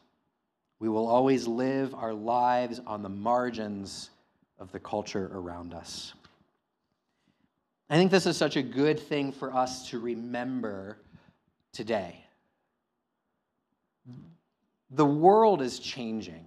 We 0.80 0.88
will 0.88 1.06
always 1.06 1.46
live 1.46 1.94
our 1.94 2.14
lives 2.14 2.80
on 2.86 3.02
the 3.02 3.08
margins 3.08 4.10
of 4.58 4.72
the 4.72 4.80
culture 4.80 5.30
around 5.32 5.74
us. 5.74 6.14
I 7.90 7.96
think 7.96 8.10
this 8.10 8.26
is 8.26 8.36
such 8.36 8.56
a 8.56 8.62
good 8.62 8.98
thing 8.98 9.30
for 9.30 9.54
us 9.54 9.90
to 9.90 9.98
remember 9.98 10.96
today. 11.72 12.23
The 14.90 15.04
world 15.04 15.62
is 15.62 15.78
changing. 15.78 16.46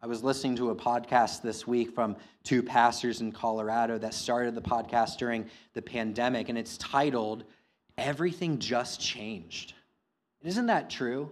I 0.00 0.06
was 0.06 0.22
listening 0.22 0.54
to 0.56 0.70
a 0.70 0.76
podcast 0.76 1.42
this 1.42 1.66
week 1.66 1.92
from 1.92 2.16
two 2.44 2.62
pastors 2.62 3.20
in 3.20 3.32
Colorado 3.32 3.98
that 3.98 4.14
started 4.14 4.54
the 4.54 4.62
podcast 4.62 5.18
during 5.18 5.46
the 5.74 5.82
pandemic, 5.82 6.48
and 6.48 6.56
it's 6.56 6.76
titled, 6.78 7.42
Everything 7.96 8.60
Just 8.60 9.00
Changed. 9.00 9.74
Isn't 10.42 10.66
that 10.66 10.88
true? 10.88 11.30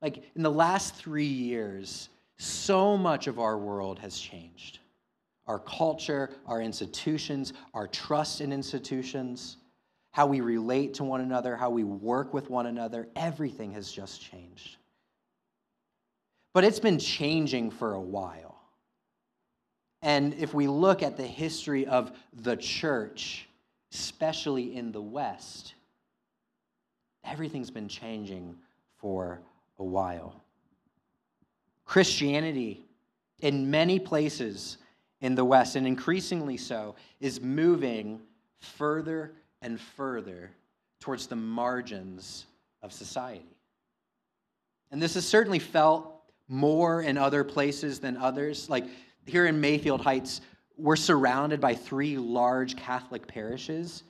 Like 0.00 0.24
in 0.34 0.42
the 0.42 0.50
last 0.50 0.96
three 0.96 1.24
years, 1.24 2.08
so 2.38 2.96
much 2.96 3.28
of 3.28 3.38
our 3.38 3.56
world 3.56 4.00
has 4.00 4.18
changed. 4.18 4.80
Our 5.46 5.60
culture, 5.60 6.30
our 6.46 6.60
institutions, 6.60 7.52
our 7.72 7.86
trust 7.86 8.40
in 8.40 8.52
institutions, 8.52 9.58
how 10.12 10.26
we 10.26 10.40
relate 10.40 10.94
to 10.94 11.04
one 11.04 11.22
another, 11.22 11.56
how 11.56 11.70
we 11.70 11.84
work 11.84 12.32
with 12.32 12.50
one 12.50 12.66
another, 12.66 13.08
everything 13.16 13.72
has 13.72 13.90
just 13.90 14.20
changed. 14.20 14.76
But 16.52 16.64
it's 16.64 16.80
been 16.80 16.98
changing 16.98 17.70
for 17.70 17.94
a 17.94 18.00
while. 18.00 18.60
And 20.02 20.34
if 20.34 20.52
we 20.52 20.66
look 20.66 21.02
at 21.02 21.16
the 21.16 21.26
history 21.26 21.86
of 21.86 22.12
the 22.34 22.56
church, 22.56 23.48
especially 23.92 24.76
in 24.76 24.92
the 24.92 25.00
West, 25.00 25.74
everything's 27.24 27.70
been 27.70 27.88
changing 27.88 28.56
for 28.98 29.40
a 29.78 29.84
while. 29.84 30.34
Christianity, 31.86 32.84
in 33.40 33.70
many 33.70 33.98
places 33.98 34.76
in 35.22 35.34
the 35.34 35.44
West, 35.44 35.76
and 35.76 35.86
increasingly 35.86 36.56
so, 36.56 36.96
is 37.20 37.40
moving 37.40 38.20
further 38.60 39.32
and 39.62 39.80
further 39.80 40.50
towards 41.00 41.26
the 41.26 41.36
margins 41.36 42.46
of 42.82 42.92
society. 42.92 43.56
And 44.90 45.00
this 45.00 45.16
is 45.16 45.26
certainly 45.26 45.58
felt 45.58 46.22
more 46.48 47.02
in 47.02 47.16
other 47.16 47.44
places 47.44 47.98
than 47.98 48.16
others. 48.16 48.68
Like 48.68 48.84
here 49.26 49.46
in 49.46 49.60
Mayfield 49.60 50.02
Heights, 50.02 50.42
we're 50.76 50.96
surrounded 50.96 51.60
by 51.60 51.74
three 51.74 52.18
large 52.18 52.76
Catholic 52.76 53.26
parishes, 53.26 54.02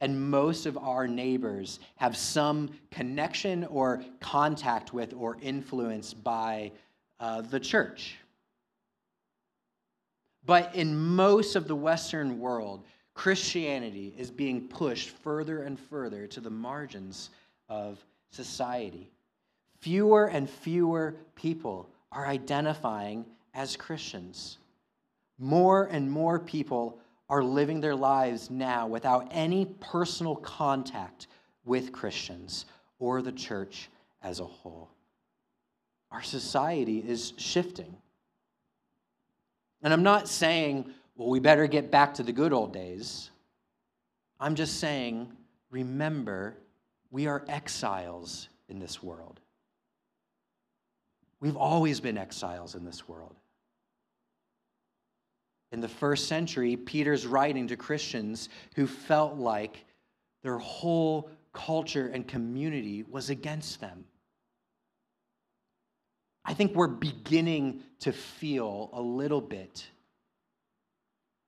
and 0.00 0.30
most 0.30 0.64
of 0.64 0.78
our 0.78 1.06
neighbors 1.06 1.80
have 1.96 2.16
some 2.16 2.70
connection 2.90 3.64
or 3.64 4.02
contact 4.20 4.94
with 4.94 5.12
or 5.12 5.36
influence 5.42 6.14
by 6.14 6.72
uh, 7.18 7.42
the 7.42 7.60
church. 7.60 8.16
But 10.46 10.74
in 10.74 10.96
most 10.96 11.54
of 11.54 11.68
the 11.68 11.76
Western 11.76 12.38
world, 12.38 12.84
Christianity 13.20 14.14
is 14.16 14.30
being 14.30 14.66
pushed 14.66 15.10
further 15.10 15.64
and 15.64 15.78
further 15.78 16.26
to 16.28 16.40
the 16.40 16.48
margins 16.48 17.28
of 17.68 18.02
society 18.30 19.10
fewer 19.78 20.28
and 20.28 20.48
fewer 20.48 21.16
people 21.34 21.86
are 22.12 22.26
identifying 22.26 23.26
as 23.52 23.76
Christians. 23.76 24.56
More 25.38 25.84
and 25.92 26.10
more 26.10 26.38
people 26.38 26.98
are 27.28 27.44
living 27.44 27.82
their 27.82 27.94
lives 27.94 28.48
now 28.48 28.86
without 28.86 29.28
any 29.30 29.66
personal 29.66 30.36
contact 30.36 31.26
with 31.66 31.92
Christians 31.92 32.64
or 32.98 33.20
the 33.20 33.32
church 33.32 33.90
as 34.22 34.40
a 34.40 34.46
whole. 34.46 34.88
Our 36.10 36.22
society 36.22 37.04
is 37.06 37.34
shifting. 37.36 37.98
And 39.82 39.92
I'm 39.92 40.02
not 40.02 40.26
saying, 40.26 40.94
well, 41.20 41.28
we 41.28 41.38
better 41.38 41.66
get 41.66 41.90
back 41.90 42.14
to 42.14 42.22
the 42.22 42.32
good 42.32 42.54
old 42.54 42.72
days. 42.72 43.28
I'm 44.40 44.54
just 44.54 44.80
saying, 44.80 45.30
remember, 45.70 46.56
we 47.10 47.26
are 47.26 47.44
exiles 47.46 48.48
in 48.70 48.78
this 48.78 49.02
world. 49.02 49.38
We've 51.38 51.58
always 51.58 52.00
been 52.00 52.16
exiles 52.16 52.74
in 52.74 52.86
this 52.86 53.06
world. 53.06 53.36
In 55.72 55.82
the 55.82 55.88
first 55.88 56.26
century, 56.26 56.74
Peter's 56.74 57.26
writing 57.26 57.68
to 57.68 57.76
Christians 57.76 58.48
who 58.74 58.86
felt 58.86 59.36
like 59.36 59.84
their 60.42 60.56
whole 60.56 61.28
culture 61.52 62.06
and 62.06 62.26
community 62.26 63.04
was 63.06 63.28
against 63.28 63.78
them. 63.78 64.06
I 66.46 66.54
think 66.54 66.74
we're 66.74 66.86
beginning 66.86 67.82
to 67.98 68.10
feel 68.10 68.88
a 68.94 69.02
little 69.02 69.42
bit 69.42 69.86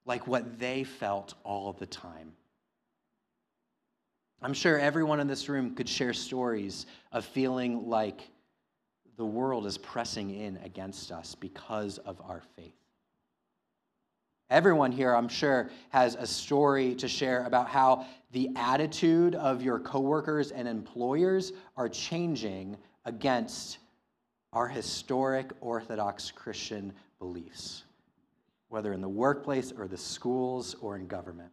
like 0.05 0.27
what 0.27 0.59
they 0.59 0.85
felt 0.85 1.35
all 1.45 1.73
the 1.73 1.87
time. 1.87 2.33
I'm 4.41 4.55
sure 4.55 4.79
everyone 4.79 5.21
in 5.21 5.29
this 5.29 5.49
room 5.49 5.75
could 5.75 5.89
share 5.89 6.13
stories 6.13 6.87
of 7.13 7.25
feeling 7.25 7.89
like 7.89 8.29
the 9.17 9.25
world 9.25 9.67
is 9.67 9.79
pressing 9.79 10.31
in 10.31 10.59
against 10.65 11.13
us 11.13 11.35
because 11.37 11.99
of 11.99 12.21
our 12.23 12.43
faith. 12.57 12.75
Everyone 14.51 14.93
here, 14.93 15.15
I'm 15.15 15.29
sure, 15.29 15.71
has 15.91 16.15
a 16.15 16.27
story 16.27 16.95
to 16.97 17.09
share 17.09 17.47
about 17.47 17.69
how 17.69 18.05
the 18.33 18.51
attitude 18.57 19.35
of 19.35 19.63
your 19.63 19.79
coworkers 19.79 20.51
and 20.51 20.69
employers 20.69 21.53
are 21.77 21.89
changing 21.89 22.77
against 23.05 23.79
our 24.53 24.69
historic 24.69 25.53
Orthodox 25.61 26.31
Christian 26.31 26.93
beliefs, 27.19 27.85
whether 28.73 28.95
in 28.95 29.03
the 29.03 29.09
workplace 29.09 29.71
or 29.71 29.87
the 29.87 29.99
schools 29.99 30.75
or 30.81 30.97
in 30.97 31.07
government. 31.07 31.51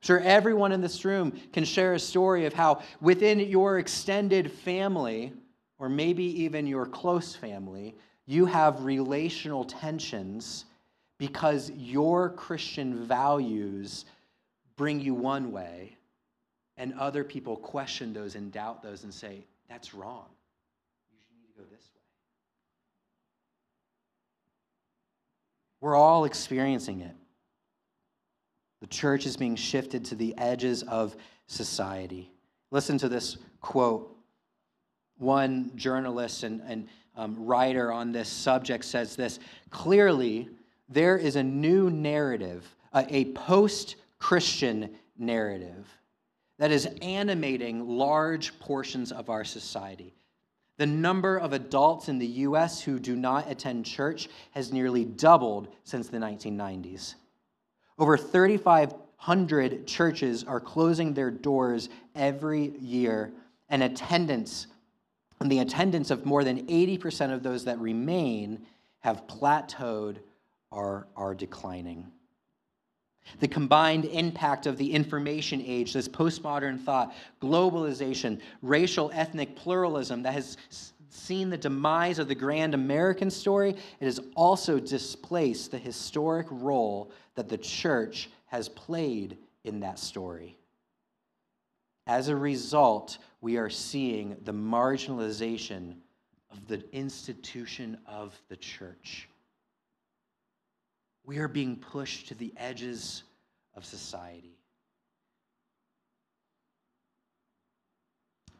I'm 0.00 0.06
sure 0.06 0.20
everyone 0.20 0.72
in 0.72 0.80
this 0.80 1.04
room 1.04 1.38
can 1.52 1.64
share 1.64 1.92
a 1.92 1.98
story 1.98 2.46
of 2.46 2.54
how 2.54 2.82
within 3.02 3.38
your 3.38 3.78
extended 3.78 4.50
family, 4.50 5.34
or 5.78 5.90
maybe 5.90 6.24
even 6.42 6.66
your 6.66 6.86
close 6.86 7.36
family, 7.36 7.94
you 8.24 8.46
have 8.46 8.82
relational 8.84 9.64
tensions 9.64 10.64
because 11.18 11.70
your 11.72 12.30
Christian 12.30 13.04
values 13.04 14.06
bring 14.76 15.00
you 15.00 15.12
one 15.12 15.52
way, 15.52 15.98
and 16.78 16.94
other 16.94 17.24
people 17.24 17.56
question 17.56 18.14
those 18.14 18.36
and 18.36 18.50
doubt 18.50 18.82
those 18.82 19.04
and 19.04 19.12
say, 19.12 19.44
that's 19.68 19.92
wrong. 19.92 20.24
You 21.10 21.18
need 21.38 21.46
to 21.54 21.60
go 21.60 21.64
this 21.70 21.84
way. 21.94 22.00
We're 25.82 25.96
all 25.96 26.26
experiencing 26.26 27.00
it. 27.00 27.14
The 28.80 28.86
church 28.86 29.26
is 29.26 29.36
being 29.36 29.56
shifted 29.56 30.04
to 30.06 30.14
the 30.14 30.32
edges 30.38 30.84
of 30.84 31.16
society. 31.48 32.30
Listen 32.70 32.98
to 32.98 33.08
this 33.08 33.36
quote. 33.60 34.16
One 35.18 35.72
journalist 35.74 36.44
and, 36.44 36.62
and 36.66 36.88
um, 37.16 37.34
writer 37.36 37.90
on 37.90 38.12
this 38.12 38.28
subject 38.28 38.84
says 38.84 39.16
this 39.16 39.40
clearly, 39.70 40.48
there 40.88 41.18
is 41.18 41.34
a 41.34 41.42
new 41.42 41.90
narrative, 41.90 42.64
a 42.94 43.32
post 43.32 43.96
Christian 44.20 44.88
narrative 45.18 45.88
that 46.60 46.70
is 46.70 46.86
animating 47.02 47.88
large 47.88 48.56
portions 48.60 49.10
of 49.10 49.30
our 49.30 49.42
society. 49.42 50.14
The 50.82 50.86
number 50.86 51.36
of 51.36 51.52
adults 51.52 52.08
in 52.08 52.18
the 52.18 52.26
US 52.26 52.80
who 52.80 52.98
do 52.98 53.14
not 53.14 53.48
attend 53.48 53.86
church 53.86 54.28
has 54.50 54.72
nearly 54.72 55.04
doubled 55.04 55.68
since 55.84 56.08
the 56.08 56.18
1990s. 56.18 57.14
Over 58.00 58.18
3,500 58.18 59.86
churches 59.86 60.42
are 60.42 60.58
closing 60.58 61.14
their 61.14 61.30
doors 61.30 61.88
every 62.16 62.76
year, 62.80 63.32
and 63.68 63.84
attendance 63.84 64.66
and 65.38 65.52
the 65.52 65.60
attendance 65.60 66.10
of 66.10 66.26
more 66.26 66.42
than 66.42 66.66
80% 66.66 67.32
of 67.32 67.44
those 67.44 67.64
that 67.66 67.78
remain 67.78 68.66
have 69.02 69.28
plateaued 69.28 70.16
or 70.72 71.06
are 71.14 71.36
declining. 71.36 72.10
The 73.40 73.48
combined 73.48 74.04
impact 74.04 74.66
of 74.66 74.76
the 74.76 74.92
information 74.92 75.62
age, 75.64 75.92
this 75.92 76.08
postmodern 76.08 76.80
thought, 76.80 77.14
globalization, 77.40 78.40
racial 78.60 79.10
ethnic 79.14 79.56
pluralism 79.56 80.22
that 80.22 80.34
has 80.34 80.56
seen 81.08 81.50
the 81.50 81.58
demise 81.58 82.18
of 82.18 82.28
the 82.28 82.34
grand 82.34 82.74
American 82.74 83.30
story, 83.30 83.70
it 84.00 84.04
has 84.04 84.20
also 84.34 84.78
displaced 84.78 85.70
the 85.70 85.78
historic 85.78 86.46
role 86.50 87.10
that 87.34 87.48
the 87.48 87.58
church 87.58 88.30
has 88.46 88.68
played 88.68 89.36
in 89.64 89.80
that 89.80 89.98
story. 89.98 90.56
As 92.06 92.28
a 92.28 92.36
result, 92.36 93.18
we 93.40 93.56
are 93.56 93.70
seeing 93.70 94.36
the 94.44 94.52
marginalization 94.52 95.96
of 96.50 96.66
the 96.66 96.82
institution 96.94 97.98
of 98.06 98.38
the 98.48 98.56
church. 98.56 99.28
We 101.24 101.38
are 101.38 101.48
being 101.48 101.76
pushed 101.76 102.28
to 102.28 102.34
the 102.34 102.52
edges 102.56 103.22
of 103.74 103.84
society. 103.84 104.56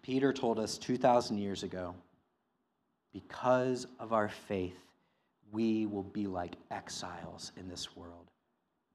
Peter 0.02 0.32
told 0.32 0.58
us 0.58 0.78
2,000 0.78 1.38
years 1.38 1.62
ago 1.62 1.94
because 3.12 3.86
of 3.98 4.12
our 4.12 4.28
faith, 4.28 4.76
we 5.52 5.86
will 5.86 6.02
be 6.02 6.26
like 6.26 6.56
exiles 6.70 7.52
in 7.56 7.68
this 7.68 7.94
world. 7.94 8.30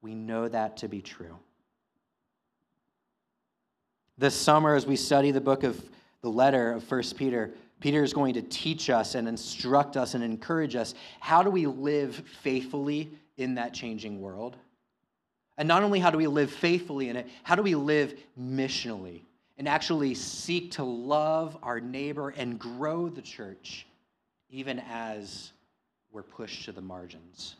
We 0.02 0.14
know 0.14 0.48
that 0.48 0.76
to 0.78 0.88
be 0.88 1.00
true. 1.00 1.38
This 4.18 4.34
summer, 4.34 4.74
as 4.74 4.86
we 4.86 4.96
study 4.96 5.30
the 5.30 5.40
book 5.40 5.62
of 5.62 5.80
the 6.22 6.28
letter 6.28 6.72
of 6.72 6.90
1 6.90 7.02
Peter, 7.16 7.52
Peter 7.80 8.02
is 8.02 8.12
going 8.12 8.34
to 8.34 8.42
teach 8.42 8.90
us 8.90 9.14
and 9.14 9.28
instruct 9.28 9.96
us 9.96 10.14
and 10.14 10.24
encourage 10.24 10.74
us 10.74 10.94
how 11.20 11.42
do 11.42 11.50
we 11.50 11.66
live 11.66 12.22
faithfully 12.42 13.12
in 13.38 13.54
that 13.54 13.72
changing 13.72 14.20
world? 14.20 14.56
And 15.56 15.66
not 15.66 15.82
only 15.82 15.98
how 15.98 16.10
do 16.10 16.18
we 16.18 16.26
live 16.26 16.50
faithfully 16.50 17.08
in 17.08 17.16
it, 17.16 17.26
how 17.42 17.54
do 17.54 17.62
we 17.62 17.74
live 17.74 18.14
missionally 18.38 19.22
and 19.56 19.66
actually 19.66 20.14
seek 20.14 20.72
to 20.72 20.84
love 20.84 21.56
our 21.62 21.80
neighbor 21.80 22.30
and 22.30 22.58
grow 22.58 23.08
the 23.08 23.22
church 23.22 23.86
even 24.50 24.80
as 24.88 25.52
we're 26.12 26.22
pushed 26.22 26.64
to 26.64 26.72
the 26.72 26.80
margins. 26.80 27.56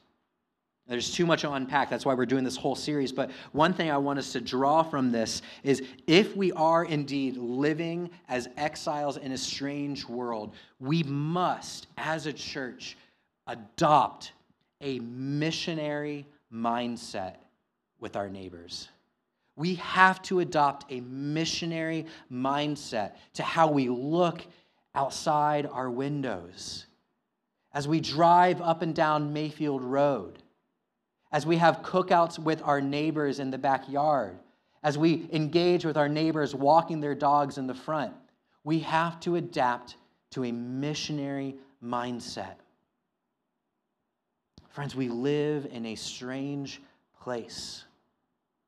There's 0.87 1.13
too 1.13 1.27
much 1.27 1.43
to 1.43 1.53
unpack. 1.53 1.91
That's 1.91 2.07
why 2.07 2.15
we're 2.15 2.25
doing 2.25 2.45
this 2.45 2.57
whole 2.57 2.75
series. 2.75 3.13
But 3.13 3.31
one 3.53 3.75
thing 3.75 3.91
I 3.91 3.99
want 3.99 4.19
us 4.19 4.33
to 4.33 4.41
draw 4.41 4.83
from 4.83 5.13
this 5.13 5.43
is 5.63 5.83
if 6.07 6.35
we 6.35 6.51
are 6.53 6.87
indeed 6.87 7.37
living 7.37 8.09
as 8.27 8.49
exiles 8.57 9.19
in 9.19 9.33
a 9.33 9.37
strange 9.37 10.09
world, 10.09 10.55
we 10.81 11.03
must, 11.03 11.89
as 11.99 12.25
a 12.25 12.33
church, 12.33 12.97
adopt 13.47 14.33
a 14.81 14.99
missionary 15.01 16.27
mindset 16.53 17.37
with 18.01 18.17
our 18.17 18.29
neighbors. 18.29 18.89
We 19.57 19.75
have 19.77 20.23
to 20.23 20.41
adopt 20.41 20.93
a 20.93 21.01
missionary 21.01 22.07
mindset 22.33 23.13
to 23.35 23.43
how 23.43 23.69
we 23.69 23.89
look 23.89 24.47
outside 24.95 25.67
our 25.67 25.91
windows, 25.91 26.87
as 27.73 27.89
we 27.89 28.01
drive 28.01 28.61
up 28.61 28.83
and 28.83 28.95
down 28.95 29.33
Mayfield 29.33 29.83
Road, 29.83 30.43
as 31.33 31.45
we 31.45 31.57
have 31.57 31.83
cookouts 31.83 32.39
with 32.39 32.63
our 32.63 32.81
neighbors 32.81 33.41
in 33.41 33.51
the 33.51 33.59
backyard, 33.59 34.39
as 34.83 34.97
we 34.97 35.29
engage 35.33 35.85
with 35.85 35.97
our 35.97 36.09
neighbors 36.09 36.55
walking 36.55 37.01
their 37.01 37.15
dogs 37.15 37.59
in 37.59 37.67
the 37.67 37.75
front. 37.75 38.15
We 38.65 38.79
have 38.81 39.19
to 39.21 39.37
adapt 39.37 39.97
to 40.31 40.45
a 40.45 40.53
missionary 40.53 41.57
mindset. 41.85 42.55
Friends, 44.79 44.95
we 44.95 45.09
live 45.09 45.67
in 45.73 45.87
a 45.87 45.97
strange 45.97 46.81
place. 47.21 47.83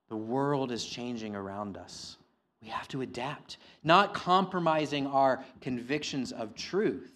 The 0.08 0.16
world 0.16 0.72
is 0.72 0.84
changing 0.84 1.36
around 1.36 1.76
us. 1.76 2.16
We 2.60 2.66
have 2.66 2.88
to 2.88 3.02
adapt, 3.02 3.58
not 3.84 4.12
compromising 4.12 5.06
our 5.06 5.44
convictions 5.60 6.32
of 6.32 6.56
truth, 6.56 7.12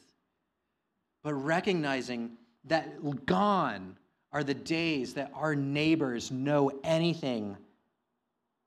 but 1.24 1.34
recognizing 1.34 2.36
that 2.66 3.26
gone 3.26 3.96
are 4.30 4.44
the 4.44 4.54
days 4.54 5.14
that 5.14 5.32
our 5.34 5.56
neighbors 5.56 6.30
know 6.30 6.70
anything 6.84 7.56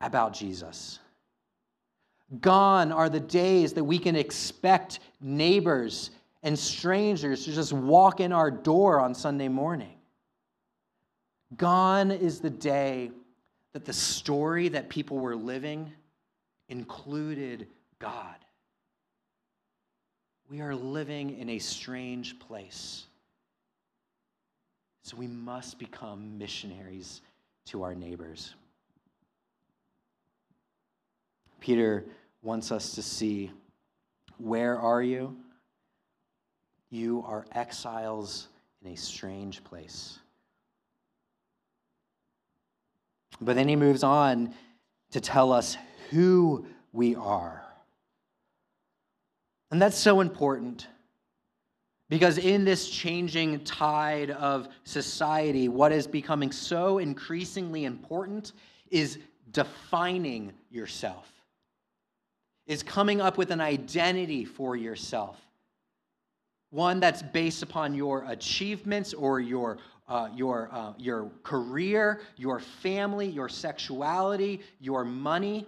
about 0.01 0.33
Jesus. 0.33 0.99
Gone 2.41 2.91
are 2.91 3.07
the 3.07 3.21
days 3.21 3.71
that 3.71 3.83
we 3.85 3.97
can 3.97 4.17
expect 4.17 4.99
neighbors 5.21 6.11
and 6.43 6.59
strangers 6.59 7.45
to 7.45 7.53
just 7.53 7.71
walk 7.71 8.19
in 8.19 8.33
our 8.33 8.51
door 8.51 8.99
on 8.99 9.15
Sunday 9.15 9.47
morning. 9.47 9.96
Gone 11.55 12.11
is 12.11 12.39
the 12.39 12.49
day 12.49 13.11
that 13.73 13.85
the 13.85 13.93
story 13.93 14.67
that 14.69 14.89
people 14.89 15.17
were 15.17 15.35
living 15.35 15.91
included 16.67 17.67
God. 17.99 18.35
We 20.49 20.61
are 20.61 20.75
living 20.75 21.37
in 21.37 21.49
a 21.49 21.59
strange 21.59 22.39
place. 22.39 23.05
So 25.03 25.15
we 25.15 25.27
must 25.27 25.79
become 25.79 26.37
missionaries 26.37 27.21
to 27.67 27.83
our 27.83 27.95
neighbors. 27.95 28.55
Peter 31.61 32.05
wants 32.41 32.71
us 32.71 32.93
to 32.95 33.01
see 33.01 33.51
where 34.37 34.77
are 34.77 35.01
you? 35.01 35.35
You 36.89 37.23
are 37.25 37.45
exiles 37.53 38.47
in 38.83 38.91
a 38.91 38.97
strange 38.97 39.63
place. 39.63 40.19
But 43.39 43.55
then 43.55 43.67
he 43.67 43.75
moves 43.75 44.03
on 44.03 44.53
to 45.11 45.21
tell 45.21 45.53
us 45.53 45.77
who 46.09 46.65
we 46.91 47.15
are. 47.15 47.63
And 49.71 49.81
that's 49.81 49.97
so 49.97 50.21
important 50.21 50.87
Because 52.09 52.37
in 52.37 52.63
this 52.63 52.89
changing 52.89 53.63
tide 53.65 54.31
of 54.31 54.69
society, 54.83 55.67
what 55.67 55.91
is 55.91 56.07
becoming 56.07 56.51
so 56.51 56.99
increasingly 56.99 57.83
important 57.85 58.53
is 58.89 59.19
defining 59.51 60.53
yourself, 60.71 61.29
is 62.65 62.81
coming 62.81 63.19
up 63.19 63.37
with 63.37 63.51
an 63.51 63.59
identity 63.59 64.45
for 64.45 64.75
yourself. 64.75 65.37
One 66.69 66.99
that's 66.99 67.21
based 67.21 67.61
upon 67.61 67.93
your 67.93 68.23
achievements 68.27 69.13
or 69.13 69.39
your, 69.41 69.77
uh, 70.07 70.29
your, 70.35 70.69
uh, 70.71 70.93
your 70.97 71.31
career, 71.43 72.21
your 72.37 72.59
family, 72.59 73.27
your 73.27 73.49
sexuality, 73.49 74.61
your 74.79 75.03
money. 75.03 75.67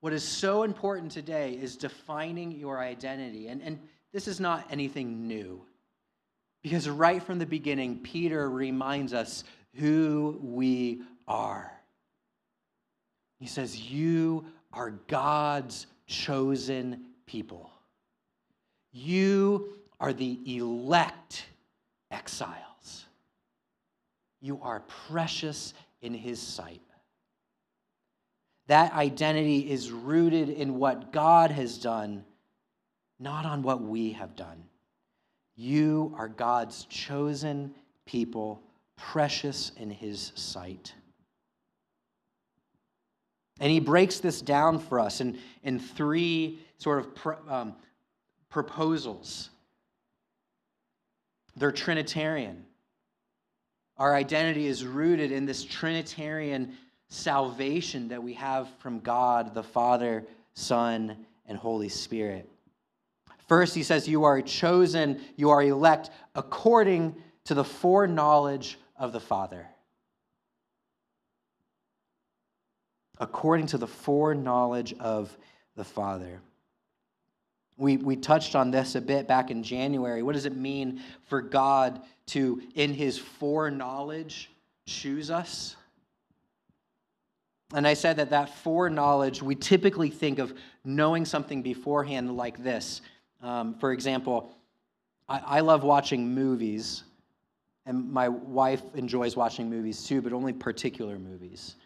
What 0.00 0.12
is 0.12 0.26
so 0.26 0.62
important 0.62 1.12
today 1.12 1.52
is 1.52 1.76
defining 1.76 2.52
your 2.52 2.78
identity. 2.78 3.48
And, 3.48 3.62
and 3.62 3.78
this 4.12 4.28
is 4.28 4.40
not 4.40 4.66
anything 4.70 5.26
new. 5.26 5.62
Because 6.62 6.88
right 6.88 7.22
from 7.22 7.38
the 7.38 7.46
beginning, 7.46 8.00
Peter 8.00 8.50
reminds 8.50 9.14
us 9.14 9.44
who 9.76 10.38
we 10.42 11.02
are. 11.26 11.72
He 13.38 13.46
says, 13.46 13.78
You 13.78 14.44
are 14.72 14.90
God's 14.90 15.86
chosen 16.06 17.04
people. 17.26 17.70
You 18.92 19.74
are 19.98 20.12
the 20.12 20.38
elect 20.56 21.46
exiles. 22.10 23.06
You 24.40 24.60
are 24.62 24.80
precious 25.08 25.74
in 26.02 26.14
his 26.14 26.40
sight. 26.40 26.80
That 28.66 28.92
identity 28.92 29.70
is 29.70 29.90
rooted 29.90 30.48
in 30.48 30.76
what 30.76 31.12
God 31.12 31.50
has 31.50 31.78
done, 31.78 32.24
not 33.18 33.44
on 33.44 33.62
what 33.62 33.82
we 33.82 34.12
have 34.12 34.36
done. 34.36 34.64
You 35.56 36.14
are 36.16 36.28
God's 36.28 36.84
chosen 36.84 37.74
people, 38.06 38.62
precious 38.96 39.72
in 39.76 39.90
his 39.90 40.32
sight. 40.34 40.94
And 43.60 43.70
he 43.70 43.78
breaks 43.78 44.20
this 44.20 44.40
down 44.40 44.78
for 44.78 44.98
us 44.98 45.20
in, 45.20 45.38
in 45.62 45.78
three 45.78 46.60
sort 46.78 47.00
of 47.00 47.36
um, 47.48 47.74
proposals. 48.48 49.50
They're 51.56 51.72
Trinitarian. 51.72 52.64
Our 53.96 54.14
identity 54.14 54.66
is 54.66 54.84
rooted 54.84 55.30
in 55.30 55.44
this 55.44 55.64
Trinitarian 55.64 56.76
salvation 57.08 58.08
that 58.08 58.22
we 58.22 58.32
have 58.34 58.68
from 58.78 59.00
God, 59.00 59.52
the 59.52 59.62
Father, 59.62 60.24
Son, 60.54 61.26
and 61.46 61.58
Holy 61.58 61.88
Spirit. 61.88 62.48
First, 63.46 63.74
he 63.74 63.82
says, 63.82 64.08
You 64.08 64.24
are 64.24 64.40
chosen, 64.40 65.20
you 65.36 65.50
are 65.50 65.62
elect 65.62 66.10
according 66.34 67.16
to 67.44 67.54
the 67.54 67.64
foreknowledge 67.64 68.78
of 68.96 69.12
the 69.12 69.20
Father. 69.20 69.66
According 73.18 73.66
to 73.66 73.78
the 73.78 73.88
foreknowledge 73.88 74.94
of 75.00 75.36
the 75.76 75.84
Father. 75.84 76.40
We, 77.80 77.96
we 77.96 78.14
touched 78.14 78.54
on 78.54 78.70
this 78.70 78.94
a 78.94 79.00
bit 79.00 79.26
back 79.26 79.50
in 79.50 79.62
January. 79.62 80.22
What 80.22 80.34
does 80.34 80.44
it 80.44 80.54
mean 80.54 81.00
for 81.28 81.40
God 81.40 82.02
to, 82.26 82.60
in 82.74 82.92
his 82.92 83.16
foreknowledge, 83.16 84.50
choose 84.86 85.30
us? 85.30 85.76
And 87.72 87.86
I 87.86 87.94
said 87.94 88.16
that 88.16 88.28
that 88.30 88.54
foreknowledge, 88.56 89.42
we 89.42 89.54
typically 89.54 90.10
think 90.10 90.38
of 90.38 90.52
knowing 90.84 91.24
something 91.24 91.62
beforehand 91.62 92.36
like 92.36 92.62
this. 92.62 93.00
Um, 93.40 93.74
for 93.78 93.92
example, 93.92 94.50
I, 95.26 95.38
I 95.46 95.60
love 95.60 95.82
watching 95.82 96.34
movies, 96.34 97.04
and 97.86 98.12
my 98.12 98.28
wife 98.28 98.82
enjoys 98.94 99.36
watching 99.36 99.70
movies 99.70 100.04
too, 100.04 100.20
but 100.20 100.34
only 100.34 100.52
particular 100.52 101.18
movies. 101.18 101.76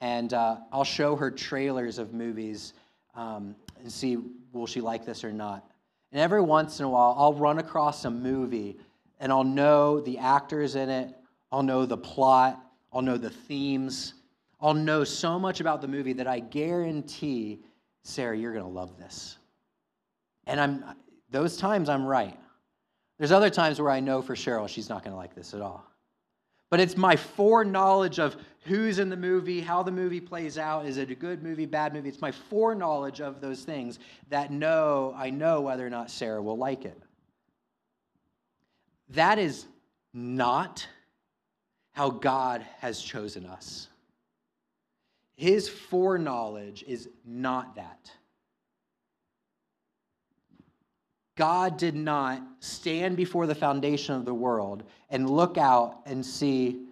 And 0.00 0.34
uh, 0.34 0.56
I'll 0.72 0.82
show 0.82 1.14
her 1.14 1.30
trailers 1.30 1.98
of 1.98 2.12
movies 2.12 2.72
um, 3.14 3.54
and 3.80 3.92
see 3.92 4.18
will 4.52 4.66
she 4.66 4.80
like 4.80 5.04
this 5.04 5.24
or 5.24 5.32
not. 5.32 5.70
And 6.12 6.20
every 6.20 6.40
once 6.40 6.80
in 6.80 6.86
a 6.86 6.88
while, 6.88 7.14
I'll 7.18 7.34
run 7.34 7.58
across 7.58 8.04
a 8.04 8.10
movie 8.10 8.78
and 9.20 9.32
I'll 9.32 9.44
know 9.44 10.00
the 10.00 10.18
actors 10.18 10.76
in 10.76 10.88
it, 10.88 11.14
I'll 11.50 11.62
know 11.62 11.84
the 11.86 11.96
plot, 11.96 12.60
I'll 12.92 13.02
know 13.02 13.18
the 13.18 13.30
themes, 13.30 14.14
I'll 14.60 14.74
know 14.74 15.04
so 15.04 15.38
much 15.38 15.60
about 15.60 15.80
the 15.80 15.88
movie 15.88 16.12
that 16.14 16.26
I 16.26 16.40
guarantee, 16.40 17.60
Sarah, 18.02 18.36
you're 18.36 18.52
going 18.52 18.64
to 18.64 18.70
love 18.70 18.96
this. 18.98 19.36
And 20.46 20.60
I'm 20.60 20.84
those 21.30 21.56
times 21.56 21.88
I'm 21.88 22.06
right. 22.06 22.38
There's 23.18 23.32
other 23.32 23.50
times 23.50 23.80
where 23.80 23.90
I 23.90 24.00
know 24.00 24.22
for 24.22 24.34
Cheryl 24.34 24.62
oh, 24.62 24.66
she's 24.66 24.88
not 24.88 25.02
going 25.02 25.12
to 25.12 25.16
like 25.16 25.34
this 25.34 25.52
at 25.52 25.60
all. 25.60 25.84
But 26.70 26.80
it's 26.80 26.96
my 26.96 27.16
foreknowledge 27.16 28.18
of 28.18 28.36
who's 28.68 28.98
in 28.98 29.08
the 29.08 29.16
movie, 29.16 29.60
how 29.60 29.82
the 29.82 29.90
movie 29.90 30.20
plays 30.20 30.58
out. 30.58 30.86
Is 30.86 30.96
it 30.96 31.10
a 31.10 31.14
good 31.14 31.42
movie, 31.42 31.66
bad 31.66 31.92
movie? 31.92 32.08
It's 32.08 32.20
my 32.20 32.32
foreknowledge 32.32 33.20
of 33.20 33.40
those 33.40 33.64
things 33.64 33.98
that 34.28 34.52
know 34.52 35.14
I 35.16 35.30
know 35.30 35.60
whether 35.60 35.86
or 35.86 35.90
not 35.90 36.10
Sarah 36.10 36.42
will 36.42 36.56
like 36.56 36.84
it. 36.84 37.00
That 39.10 39.38
is 39.38 39.66
not 40.12 40.86
how 41.92 42.10
God 42.10 42.64
has 42.78 43.00
chosen 43.00 43.46
us. 43.46 43.88
His 45.36 45.68
foreknowledge 45.68 46.84
is 46.86 47.08
not 47.24 47.76
that. 47.76 48.10
God 51.36 51.76
did 51.76 51.94
not 51.94 52.42
stand 52.58 53.16
before 53.16 53.46
the 53.46 53.54
foundation 53.54 54.16
of 54.16 54.24
the 54.24 54.34
world 54.34 54.82
and 55.08 55.30
look 55.30 55.56
out 55.56 56.00
and 56.04 56.26
see, 56.26 56.87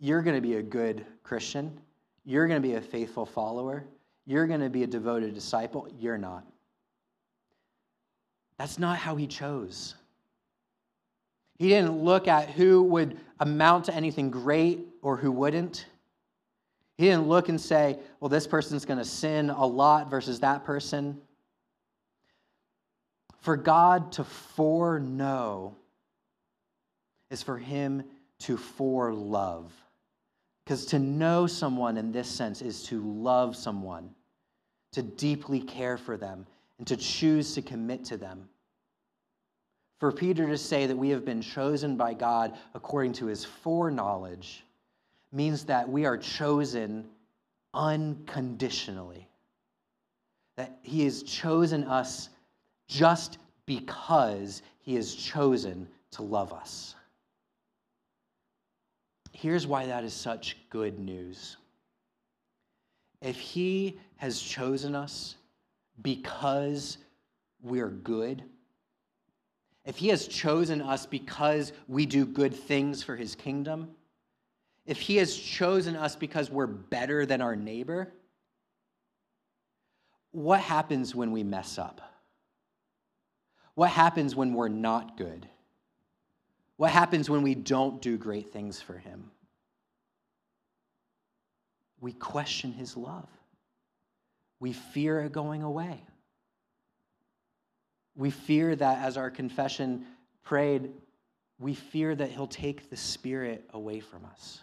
you're 0.00 0.22
going 0.22 0.36
to 0.36 0.42
be 0.42 0.54
a 0.56 0.62
good 0.62 1.04
Christian. 1.22 1.78
You're 2.24 2.46
going 2.46 2.60
to 2.60 2.68
be 2.68 2.74
a 2.74 2.80
faithful 2.80 3.26
follower. 3.26 3.84
You're 4.26 4.46
going 4.46 4.60
to 4.60 4.68
be 4.68 4.82
a 4.82 4.86
devoted 4.86 5.34
disciple. 5.34 5.88
You're 5.98 6.18
not. 6.18 6.44
That's 8.58 8.78
not 8.78 8.98
how 8.98 9.16
he 9.16 9.26
chose. 9.26 9.94
He 11.58 11.68
didn't 11.68 12.02
look 12.02 12.28
at 12.28 12.50
who 12.50 12.82
would 12.82 13.18
amount 13.40 13.86
to 13.86 13.94
anything 13.94 14.30
great 14.30 14.80
or 15.02 15.16
who 15.16 15.32
wouldn't. 15.32 15.86
He 16.96 17.04
didn't 17.04 17.28
look 17.28 17.48
and 17.48 17.60
say, 17.60 17.98
well, 18.20 18.28
this 18.28 18.46
person's 18.46 18.84
going 18.84 18.98
to 18.98 19.04
sin 19.04 19.50
a 19.50 19.64
lot 19.64 20.10
versus 20.10 20.40
that 20.40 20.64
person. 20.64 21.20
For 23.40 23.56
God 23.56 24.12
to 24.12 24.24
foreknow 24.24 25.76
is 27.30 27.42
for 27.42 27.56
him 27.56 28.02
to 28.40 28.56
forelove. 28.56 29.70
Because 30.68 30.84
to 30.84 30.98
know 30.98 31.46
someone 31.46 31.96
in 31.96 32.12
this 32.12 32.28
sense 32.28 32.60
is 32.60 32.82
to 32.88 33.00
love 33.00 33.56
someone, 33.56 34.10
to 34.92 35.00
deeply 35.00 35.60
care 35.60 35.96
for 35.96 36.18
them, 36.18 36.46
and 36.76 36.86
to 36.88 36.96
choose 36.98 37.54
to 37.54 37.62
commit 37.62 38.04
to 38.04 38.18
them. 38.18 38.50
For 39.98 40.12
Peter 40.12 40.46
to 40.46 40.58
say 40.58 40.84
that 40.84 40.94
we 40.94 41.08
have 41.08 41.24
been 41.24 41.40
chosen 41.40 41.96
by 41.96 42.12
God 42.12 42.58
according 42.74 43.14
to 43.14 43.24
his 43.24 43.46
foreknowledge 43.46 44.62
means 45.32 45.64
that 45.64 45.88
we 45.88 46.04
are 46.04 46.18
chosen 46.18 47.08
unconditionally. 47.72 49.26
That 50.56 50.80
he 50.82 51.02
has 51.04 51.22
chosen 51.22 51.84
us 51.84 52.28
just 52.88 53.38
because 53.64 54.60
he 54.80 54.96
has 54.96 55.14
chosen 55.14 55.88
to 56.10 56.20
love 56.20 56.52
us. 56.52 56.94
Here's 59.40 59.68
why 59.68 59.86
that 59.86 60.02
is 60.02 60.12
such 60.12 60.56
good 60.68 60.98
news. 60.98 61.58
If 63.22 63.38
he 63.38 64.00
has 64.16 64.40
chosen 64.40 64.96
us 64.96 65.36
because 66.02 66.98
we're 67.62 67.88
good, 67.90 68.42
if 69.84 69.96
he 69.96 70.08
has 70.08 70.26
chosen 70.26 70.82
us 70.82 71.06
because 71.06 71.72
we 71.86 72.04
do 72.04 72.26
good 72.26 72.52
things 72.52 73.04
for 73.04 73.14
his 73.14 73.36
kingdom, 73.36 73.90
if 74.86 74.98
he 74.98 75.18
has 75.18 75.36
chosen 75.36 75.94
us 75.94 76.16
because 76.16 76.50
we're 76.50 76.66
better 76.66 77.24
than 77.24 77.40
our 77.40 77.54
neighbor, 77.54 78.12
what 80.32 80.58
happens 80.58 81.14
when 81.14 81.30
we 81.30 81.44
mess 81.44 81.78
up? 81.78 82.00
What 83.74 83.90
happens 83.90 84.34
when 84.34 84.52
we're 84.52 84.66
not 84.66 85.16
good? 85.16 85.48
What 86.78 86.92
happens 86.92 87.28
when 87.28 87.42
we 87.42 87.56
don't 87.56 88.00
do 88.00 88.16
great 88.16 88.52
things 88.52 88.80
for 88.80 88.96
Him? 88.96 89.32
We 92.00 92.12
question 92.12 92.72
His 92.72 92.96
love. 92.96 93.28
We 94.60 94.72
fear 94.72 95.20
it 95.20 95.32
going 95.32 95.62
away. 95.62 96.00
We 98.16 98.30
fear 98.30 98.74
that, 98.76 98.98
as 99.04 99.16
our 99.16 99.28
confession 99.28 100.06
prayed, 100.44 100.92
we 101.58 101.74
fear 101.74 102.14
that 102.14 102.30
He'll 102.30 102.46
take 102.46 102.90
the 102.90 102.96
Spirit 102.96 103.68
away 103.74 103.98
from 103.98 104.24
us. 104.24 104.60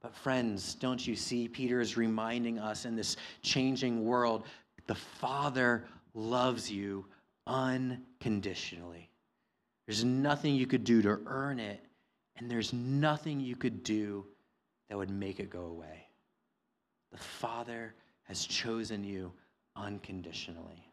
But, 0.00 0.14
friends, 0.16 0.74
don't 0.74 1.04
you 1.06 1.14
see? 1.14 1.46
Peter 1.46 1.80
is 1.80 1.96
reminding 1.96 2.58
us 2.58 2.84
in 2.84 2.96
this 2.96 3.16
changing 3.42 4.04
world 4.04 4.44
the 4.88 4.96
Father 4.96 5.84
loves 6.14 6.68
you 6.68 7.06
unconditionally. 7.46 9.07
There's 9.88 10.04
nothing 10.04 10.54
you 10.54 10.66
could 10.66 10.84
do 10.84 11.00
to 11.00 11.18
earn 11.24 11.58
it, 11.58 11.82
and 12.36 12.50
there's 12.50 12.74
nothing 12.74 13.40
you 13.40 13.56
could 13.56 13.82
do 13.82 14.26
that 14.90 14.98
would 14.98 15.08
make 15.08 15.40
it 15.40 15.48
go 15.48 15.62
away. 15.62 16.08
The 17.10 17.16
Father 17.16 17.94
has 18.24 18.44
chosen 18.44 19.02
you 19.02 19.32
unconditionally. 19.74 20.84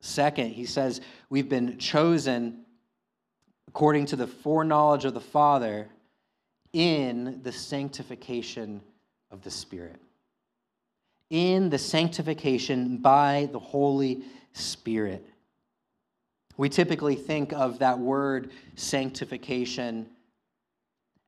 Second, 0.00 0.52
he 0.52 0.64
says, 0.64 1.02
we've 1.28 1.50
been 1.50 1.76
chosen 1.76 2.64
according 3.68 4.06
to 4.06 4.16
the 4.16 4.26
foreknowledge 4.26 5.04
of 5.04 5.12
the 5.12 5.20
Father 5.20 5.86
in 6.72 7.40
the 7.42 7.52
sanctification 7.52 8.80
of 9.30 9.42
the 9.42 9.50
Spirit. 9.50 10.00
In 11.28 11.68
the 11.68 11.76
sanctification 11.76 12.96
by 12.96 13.50
the 13.52 13.58
Holy 13.58 14.22
Spirit. 14.54 15.26
We 16.56 16.68
typically 16.68 17.14
think 17.14 17.52
of 17.52 17.80
that 17.80 17.98
word 17.98 18.50
sanctification 18.76 20.06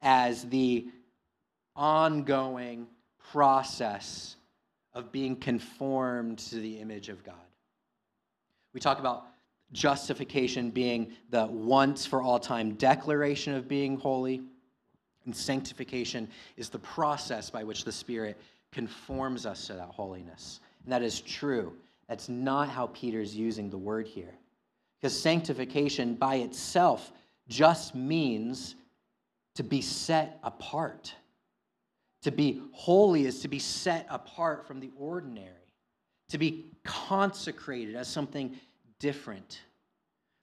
as 0.00 0.44
the 0.44 0.86
ongoing 1.76 2.86
process 3.30 4.36
of 4.94 5.12
being 5.12 5.36
conformed 5.36 6.38
to 6.38 6.56
the 6.56 6.78
image 6.78 7.08
of 7.08 7.22
God. 7.24 7.34
We 8.72 8.80
talk 8.80 8.98
about 8.98 9.26
justification 9.72 10.70
being 10.70 11.12
the 11.30 11.46
once 11.46 12.06
for 12.06 12.22
all 12.22 12.38
time 12.38 12.74
declaration 12.74 13.54
of 13.54 13.68
being 13.68 13.98
holy, 13.98 14.40
and 15.26 15.36
sanctification 15.36 16.28
is 16.56 16.70
the 16.70 16.78
process 16.78 17.50
by 17.50 17.64
which 17.64 17.84
the 17.84 17.92
Spirit 17.92 18.38
conforms 18.72 19.44
us 19.44 19.66
to 19.66 19.74
that 19.74 19.88
holiness. 19.88 20.60
And 20.84 20.92
that 20.92 21.02
is 21.02 21.20
true. 21.20 21.74
That's 22.08 22.30
not 22.30 22.70
how 22.70 22.86
Peter's 22.88 23.36
using 23.36 23.68
the 23.68 23.76
word 23.76 24.06
here. 24.06 24.32
Because 25.00 25.18
sanctification 25.20 26.14
by 26.14 26.36
itself 26.36 27.12
just 27.48 27.94
means 27.94 28.74
to 29.54 29.62
be 29.62 29.80
set 29.80 30.38
apart. 30.42 31.14
To 32.22 32.32
be 32.32 32.60
holy 32.72 33.24
is 33.24 33.40
to 33.40 33.48
be 33.48 33.58
set 33.58 34.06
apart 34.10 34.66
from 34.66 34.80
the 34.80 34.90
ordinary, 34.98 35.52
to 36.30 36.38
be 36.38 36.66
consecrated 36.84 37.94
as 37.94 38.08
something 38.08 38.56
different. 38.98 39.60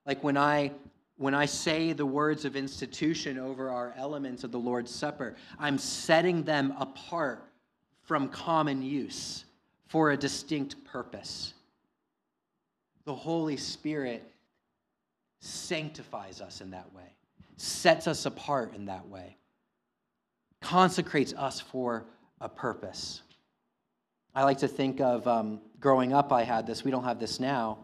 Like 0.06 0.24
when 0.24 0.38
I 0.38 0.72
when 1.18 1.34
I 1.34 1.46
say 1.46 1.94
the 1.94 2.06
words 2.06 2.44
of 2.44 2.58
institution 2.58 3.40
over 3.40 3.70
our 3.70 3.94
elements 3.96 4.44
of 4.44 4.52
the 4.52 4.60
Lord's 4.60 4.94
Supper, 4.94 5.36
I'm 5.58 5.78
setting 5.78 6.44
them 6.44 6.74
apart 6.78 7.42
from 8.02 8.28
common 8.28 8.82
use 8.82 9.46
for 9.88 10.12
a 10.12 10.18
distinct 10.18 10.84
purpose. 10.84 11.54
The 13.06 13.16
Holy 13.16 13.56
Spirit 13.56 14.30
sanctifies 15.46 16.42
us 16.42 16.62
in 16.62 16.72
that 16.72 16.94
way, 16.94 17.16
sets 17.58 18.08
us 18.08 18.26
apart 18.26 18.74
in 18.76 18.86
that 18.86 19.08
way, 19.08 19.38
consecrates 20.62 21.34
us 21.34 21.60
for 21.60 22.06
a 22.42 22.50
purpose. 22.50 23.22
I 24.34 24.44
like 24.44 24.58
to 24.60 24.68
think 24.68 25.00
of 25.00 25.28
um, 25.28 25.62
growing 25.80 26.14
up, 26.14 26.32
I 26.34 26.44
had 26.44 26.68
this. 26.68 26.84
We 26.84 26.92
don't 26.92 27.06
have 27.06 27.20
this 27.20 27.40
now 27.40 27.80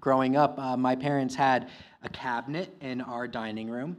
growing 0.00 0.36
up, 0.36 0.58
uh, 0.58 0.76
my 0.76 0.94
parents 0.94 1.34
had 1.34 1.68
a 2.02 2.08
cabinet 2.08 2.74
in 2.80 3.00
our 3.00 3.26
dining 3.26 3.68
room. 3.68 3.96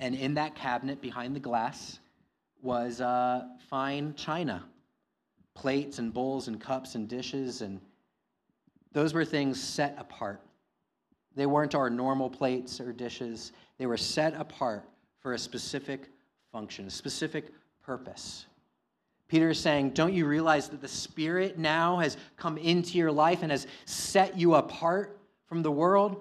And 0.00 0.14
in 0.14 0.34
that 0.34 0.54
cabinet, 0.54 1.00
behind 1.00 1.34
the 1.34 1.40
glass, 1.40 1.98
was 2.60 3.00
uh, 3.00 3.44
fine 3.68 4.14
china 4.14 4.64
plates 5.54 5.98
and 5.98 6.14
bowls 6.14 6.48
and 6.48 6.60
cups 6.60 6.94
and 6.94 7.08
dishes. 7.08 7.60
And 7.60 7.80
those 8.92 9.12
were 9.12 9.24
things 9.24 9.62
set 9.62 9.94
apart. 9.98 10.40
They 11.34 11.46
weren't 11.46 11.74
our 11.74 11.88
normal 11.88 12.28
plates 12.28 12.80
or 12.80 12.92
dishes, 12.92 13.52
they 13.78 13.86
were 13.86 13.96
set 13.96 14.34
apart 14.34 14.84
for 15.20 15.32
a 15.32 15.38
specific 15.38 16.10
function, 16.50 16.86
a 16.86 16.90
specific 16.90 17.46
purpose. 17.82 18.46
Peter 19.28 19.50
is 19.50 19.58
saying, 19.58 19.90
Don't 19.90 20.12
you 20.12 20.26
realize 20.26 20.68
that 20.68 20.82
the 20.82 20.88
Spirit 20.88 21.58
now 21.58 21.96
has 21.98 22.18
come 22.36 22.58
into 22.58 22.98
your 22.98 23.10
life 23.10 23.42
and 23.42 23.50
has 23.50 23.66
set 23.86 24.38
you 24.38 24.56
apart 24.56 25.18
from 25.46 25.62
the 25.62 25.70
world? 25.70 26.20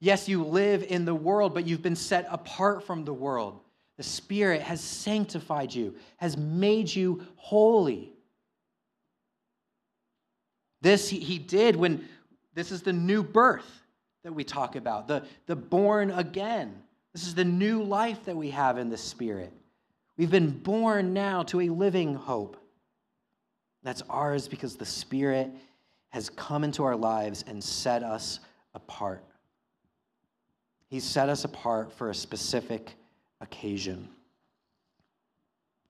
Yes, 0.00 0.28
you 0.28 0.44
live 0.44 0.82
in 0.82 1.04
the 1.04 1.14
world, 1.14 1.54
but 1.54 1.66
you've 1.66 1.82
been 1.82 1.96
set 1.96 2.26
apart 2.30 2.84
from 2.84 3.04
the 3.04 3.12
world. 3.12 3.60
The 3.96 4.02
Spirit 4.02 4.62
has 4.62 4.80
sanctified 4.80 5.72
you, 5.72 5.94
has 6.16 6.36
made 6.36 6.92
you 6.92 7.24
holy. 7.36 8.12
This 10.80 11.08
he, 11.08 11.18
he 11.18 11.38
did 11.38 11.76
when 11.76 12.04
this 12.54 12.72
is 12.72 12.82
the 12.82 12.92
new 12.92 13.22
birth 13.22 13.82
that 14.24 14.32
we 14.32 14.44
talk 14.44 14.76
about, 14.76 15.08
the, 15.08 15.24
the 15.46 15.56
born 15.56 16.10
again. 16.10 16.82
This 17.12 17.26
is 17.26 17.34
the 17.34 17.44
new 17.44 17.82
life 17.82 18.24
that 18.24 18.36
we 18.36 18.50
have 18.50 18.78
in 18.78 18.90
the 18.90 18.96
Spirit. 18.96 19.52
We've 20.16 20.30
been 20.30 20.50
born 20.50 21.12
now 21.12 21.44
to 21.44 21.60
a 21.60 21.68
living 21.68 22.14
hope. 22.14 22.56
That's 23.82 24.02
ours 24.10 24.48
because 24.48 24.76
the 24.76 24.86
Spirit 24.86 25.50
has 26.10 26.30
come 26.30 26.64
into 26.64 26.84
our 26.84 26.96
lives 26.96 27.44
and 27.46 27.62
set 27.62 28.02
us 28.02 28.40
apart. 28.74 29.24
He's 30.88 31.04
set 31.04 31.28
us 31.28 31.44
apart 31.44 31.92
for 31.92 32.10
a 32.10 32.14
specific 32.14 32.94
occasion. 33.40 34.08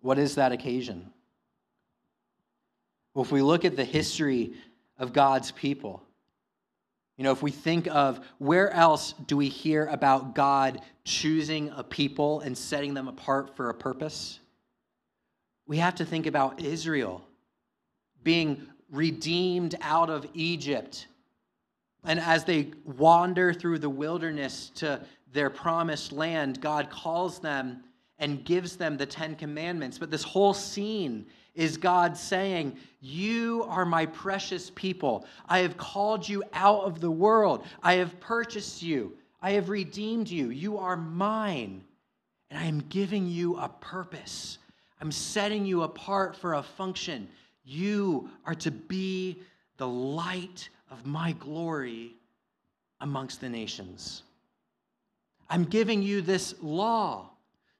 What 0.00 0.18
is 0.18 0.34
that 0.34 0.52
occasion? 0.52 1.12
Well, 3.14 3.24
if 3.24 3.32
we 3.32 3.42
look 3.42 3.64
at 3.64 3.76
the 3.76 3.84
history 3.84 4.52
of 4.98 5.12
God's 5.12 5.50
people, 5.52 6.02
you 7.18 7.24
know, 7.24 7.32
if 7.32 7.42
we 7.42 7.50
think 7.50 7.88
of 7.88 8.20
where 8.38 8.70
else 8.70 9.12
do 9.26 9.36
we 9.36 9.48
hear 9.48 9.86
about 9.86 10.36
God 10.36 10.80
choosing 11.04 11.70
a 11.76 11.82
people 11.82 12.40
and 12.40 12.56
setting 12.56 12.94
them 12.94 13.08
apart 13.08 13.56
for 13.56 13.70
a 13.70 13.74
purpose? 13.74 14.38
We 15.66 15.78
have 15.78 15.96
to 15.96 16.04
think 16.04 16.26
about 16.26 16.62
Israel 16.62 17.22
being 18.22 18.68
redeemed 18.90 19.74
out 19.80 20.10
of 20.10 20.26
Egypt. 20.32 21.08
And 22.04 22.20
as 22.20 22.44
they 22.44 22.70
wander 22.84 23.52
through 23.52 23.80
the 23.80 23.90
wilderness 23.90 24.70
to 24.76 25.04
their 25.32 25.50
promised 25.50 26.12
land, 26.12 26.60
God 26.60 26.88
calls 26.88 27.40
them 27.40 27.82
and 28.20 28.44
gives 28.44 28.76
them 28.76 28.96
the 28.96 29.06
Ten 29.06 29.34
Commandments. 29.34 29.98
But 29.98 30.12
this 30.12 30.22
whole 30.22 30.54
scene 30.54 31.26
is 31.58 31.76
God 31.76 32.16
saying, 32.16 32.76
You 33.00 33.66
are 33.68 33.84
my 33.84 34.06
precious 34.06 34.70
people. 34.76 35.26
I 35.48 35.58
have 35.58 35.76
called 35.76 36.26
you 36.26 36.44
out 36.54 36.84
of 36.84 37.00
the 37.00 37.10
world. 37.10 37.66
I 37.82 37.94
have 37.94 38.18
purchased 38.20 38.80
you. 38.80 39.14
I 39.42 39.50
have 39.50 39.68
redeemed 39.68 40.30
you. 40.30 40.50
You 40.50 40.78
are 40.78 40.96
mine. 40.96 41.82
And 42.48 42.60
I 42.60 42.64
am 42.64 42.84
giving 42.88 43.26
you 43.26 43.56
a 43.56 43.68
purpose. 43.68 44.58
I'm 45.00 45.10
setting 45.10 45.66
you 45.66 45.82
apart 45.82 46.36
for 46.36 46.54
a 46.54 46.62
function. 46.62 47.28
You 47.64 48.30
are 48.46 48.54
to 48.54 48.70
be 48.70 49.42
the 49.78 49.88
light 49.88 50.68
of 50.92 51.06
my 51.06 51.32
glory 51.32 52.14
amongst 53.00 53.40
the 53.40 53.48
nations. 53.48 54.22
I'm 55.50 55.64
giving 55.64 56.02
you 56.02 56.22
this 56.22 56.54
law 56.62 57.30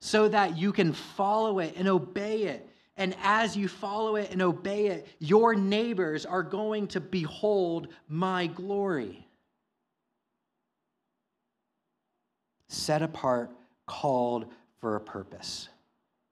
so 0.01 0.27
that 0.29 0.59
you 0.59 0.73
can 0.73 0.93
follow 0.93 1.61
it 1.61 1.75
and 1.77 1.87
obey 1.87 2.43
it 2.43 2.68
and 2.99 3.17
as 3.23 3.57
you 3.57 3.69
follow 3.69 4.17
it 4.17 4.33
and 4.33 4.43
obey 4.43 4.89
it, 4.89 5.07
your 5.21 5.55
neighbors 5.55 6.27
are 6.27 6.43
going 6.43 6.89
to 6.89 7.01
behold 7.01 7.89
my 8.09 8.49
glory. 8.49 9.27
Set 12.67 13.01
apart, 13.01 13.51
called 13.87 14.47
for 14.81 14.97
a 14.97 15.01
purpose. 15.01 15.69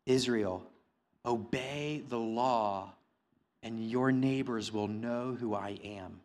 Israel, 0.04 0.68
obey 1.24 2.02
the 2.08 2.18
law, 2.18 2.92
and 3.62 3.88
your 3.88 4.10
neighbors 4.10 4.72
will 4.72 4.88
know 4.88 5.36
who 5.38 5.54
I 5.54 5.78
am. 5.84 6.20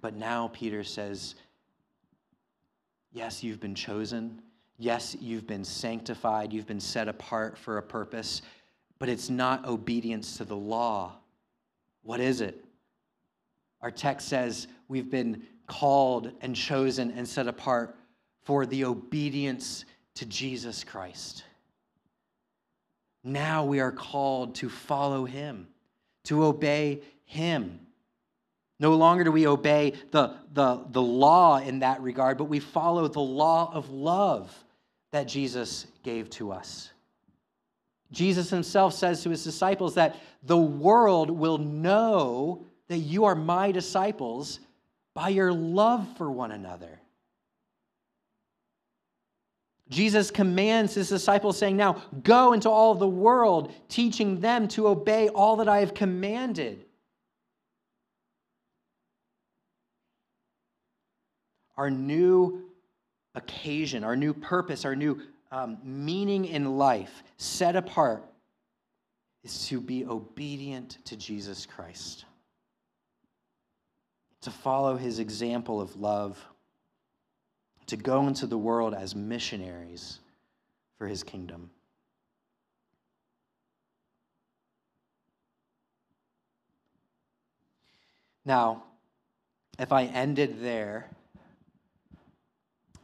But 0.00 0.14
now 0.14 0.48
Peter 0.48 0.84
says, 0.84 1.34
Yes, 3.12 3.42
you've 3.42 3.60
been 3.60 3.74
chosen. 3.74 4.40
Yes, 4.78 5.16
you've 5.20 5.46
been 5.46 5.64
sanctified, 5.64 6.52
you've 6.52 6.66
been 6.66 6.78
set 6.78 7.08
apart 7.08 7.58
for 7.58 7.78
a 7.78 7.82
purpose, 7.82 8.42
but 9.00 9.08
it's 9.08 9.28
not 9.28 9.66
obedience 9.66 10.36
to 10.36 10.44
the 10.44 10.56
law. 10.56 11.16
What 12.04 12.20
is 12.20 12.40
it? 12.40 12.64
Our 13.82 13.90
text 13.90 14.28
says 14.28 14.68
we've 14.86 15.10
been 15.10 15.42
called 15.66 16.30
and 16.40 16.54
chosen 16.54 17.10
and 17.10 17.28
set 17.28 17.48
apart 17.48 17.96
for 18.42 18.66
the 18.66 18.84
obedience 18.84 19.84
to 20.14 20.26
Jesus 20.26 20.84
Christ. 20.84 21.42
Now 23.24 23.64
we 23.64 23.80
are 23.80 23.92
called 23.92 24.54
to 24.56 24.68
follow 24.68 25.24
him, 25.24 25.66
to 26.24 26.44
obey 26.44 27.02
him. 27.24 27.80
No 28.78 28.94
longer 28.94 29.24
do 29.24 29.32
we 29.32 29.46
obey 29.48 29.94
the, 30.12 30.36
the, 30.52 30.84
the 30.90 31.02
law 31.02 31.58
in 31.58 31.80
that 31.80 32.00
regard, 32.00 32.38
but 32.38 32.44
we 32.44 32.60
follow 32.60 33.08
the 33.08 33.18
law 33.20 33.72
of 33.74 33.90
love 33.90 34.64
that 35.12 35.28
Jesus 35.28 35.86
gave 36.02 36.28
to 36.30 36.52
us. 36.52 36.90
Jesus 38.10 38.50
himself 38.50 38.94
says 38.94 39.22
to 39.22 39.30
his 39.30 39.44
disciples 39.44 39.94
that 39.94 40.16
the 40.42 40.56
world 40.56 41.30
will 41.30 41.58
know 41.58 42.64
that 42.88 42.98
you 42.98 43.24
are 43.24 43.34
my 43.34 43.70
disciples 43.70 44.60
by 45.14 45.28
your 45.28 45.52
love 45.52 46.06
for 46.16 46.30
one 46.30 46.52
another. 46.52 47.00
Jesus 49.90 50.30
commands 50.30 50.94
his 50.94 51.08
disciples, 51.08 51.56
saying, 51.56 51.76
Now 51.76 52.02
go 52.22 52.52
into 52.52 52.68
all 52.68 52.94
the 52.94 53.08
world, 53.08 53.72
teaching 53.88 54.40
them 54.40 54.68
to 54.68 54.88
obey 54.88 55.28
all 55.28 55.56
that 55.56 55.68
I 55.68 55.80
have 55.80 55.94
commanded. 55.94 56.84
Our 61.76 61.90
new 61.90 62.67
occasion, 63.38 64.04
our 64.04 64.16
new 64.16 64.34
purpose, 64.34 64.84
our 64.84 64.94
new 64.94 65.22
um, 65.50 65.78
meaning 65.82 66.44
in 66.44 66.76
life, 66.76 67.22
set 67.38 67.74
apart, 67.74 68.22
is 69.42 69.66
to 69.68 69.80
be 69.80 70.04
obedient 70.04 70.98
to 71.06 71.16
Jesus 71.16 71.64
Christ, 71.64 72.26
to 74.42 74.50
follow 74.50 74.96
his 74.96 75.18
example 75.18 75.80
of 75.80 75.96
love, 75.96 76.38
to 77.86 77.96
go 77.96 78.26
into 78.26 78.46
the 78.46 78.58
world 78.58 78.92
as 78.92 79.14
missionaries 79.14 80.18
for 80.98 81.06
his 81.06 81.22
kingdom. 81.22 81.70
Now, 88.44 88.82
if 89.78 89.92
I 89.92 90.04
ended 90.04 90.60
there, 90.60 91.08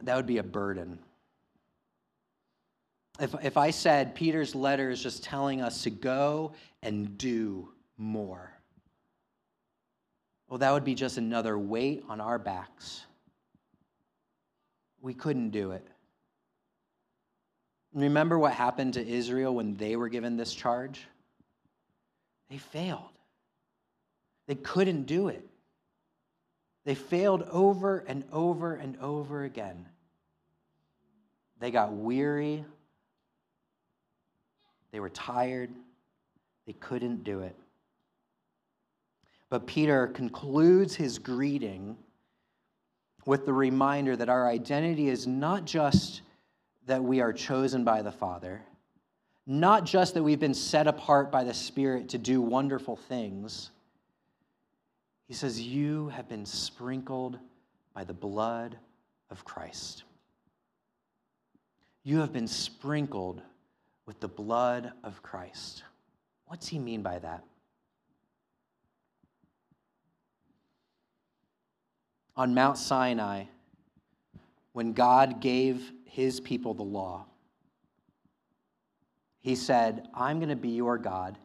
that 0.01 0.15
would 0.15 0.25
be 0.25 0.37
a 0.37 0.43
burden. 0.43 0.99
If, 3.19 3.33
if 3.43 3.57
I 3.57 3.71
said 3.71 4.13
Peter's 4.13 4.55
letter 4.55 4.89
is 4.89 5.01
just 5.01 5.23
telling 5.23 5.61
us 5.61 5.83
to 5.83 5.89
go 5.89 6.51
and 6.81 7.17
do 7.17 7.69
more, 7.97 8.51
well, 10.49 10.59
that 10.59 10.71
would 10.71 10.83
be 10.83 10.95
just 10.95 11.17
another 11.17 11.57
weight 11.57 12.03
on 12.09 12.21
our 12.21 12.37
backs. 12.37 13.05
We 15.01 15.13
couldn't 15.13 15.49
do 15.49 15.71
it. 15.71 15.87
Remember 17.93 18.37
what 18.37 18.53
happened 18.53 18.95
to 18.95 19.07
Israel 19.07 19.55
when 19.55 19.77
they 19.77 19.95
were 19.95 20.09
given 20.09 20.35
this 20.35 20.53
charge? 20.53 21.01
They 22.49 22.57
failed. 22.57 23.01
They 24.47 24.55
couldn't 24.55 25.03
do 25.03 25.29
it. 25.29 25.47
They 26.85 26.95
failed 26.95 27.41
over 27.51 27.99
and 28.07 28.23
over 28.31 28.75
and 28.75 28.97
over 29.01 29.43
again. 29.43 29.87
They 31.59 31.71
got 31.71 31.91
weary. 31.93 32.63
They 34.91 34.99
were 34.99 35.09
tired. 35.09 35.71
They 36.67 36.73
couldn't 36.73 37.23
do 37.23 37.41
it. 37.41 37.55
But 39.49 39.67
Peter 39.67 40.07
concludes 40.07 40.95
his 40.95 41.17
greeting 41.19 41.97
with 43.25 43.45
the 43.45 43.53
reminder 43.53 44.15
that 44.15 44.29
our 44.29 44.47
identity 44.47 45.09
is 45.09 45.25
not 45.25 45.65
just 45.65 46.21
that 46.85 47.03
we 47.03 47.19
are 47.19 47.33
chosen 47.33 47.83
by 47.83 48.03
the 48.03 48.11
Father, 48.11 48.61
not 49.47 49.85
just 49.85 50.13
that 50.13 50.23
we've 50.23 50.39
been 50.39 50.53
set 50.53 50.87
apart 50.87 51.31
by 51.31 51.43
the 51.43 51.53
Spirit 51.53 52.09
to 52.09 52.17
do 52.17 52.41
wonderful 52.41 52.95
things. 52.95 53.71
He 55.27 55.33
says, 55.33 55.61
You 55.61 56.09
have 56.09 56.29
been 56.29 56.45
sprinkled 56.45 57.39
by 57.93 58.03
the 58.03 58.13
blood 58.13 58.77
of 59.29 59.43
Christ. 59.43 60.03
You 62.03 62.19
have 62.19 62.31
been 62.31 62.47
sprinkled 62.47 63.41
with 64.05 64.19
the 64.19 64.27
blood 64.27 64.91
of 65.03 65.23
Christ. 65.23 65.83
What's 66.45 66.67
he 66.67 66.77
mean 66.77 67.01
by 67.01 67.19
that? 67.19 67.43
On 72.37 72.53
Mount 72.53 72.77
Sinai, 72.77 73.45
when 74.73 74.93
God 74.93 75.39
gave 75.39 75.91
his 76.03 76.39
people 76.39 76.73
the 76.73 76.83
law, 76.83 77.25
he 79.39 79.55
said, 79.55 80.07
I'm 80.13 80.39
going 80.39 80.49
to 80.49 80.55
be 80.55 80.69
your 80.69 80.97
God. 80.97 81.37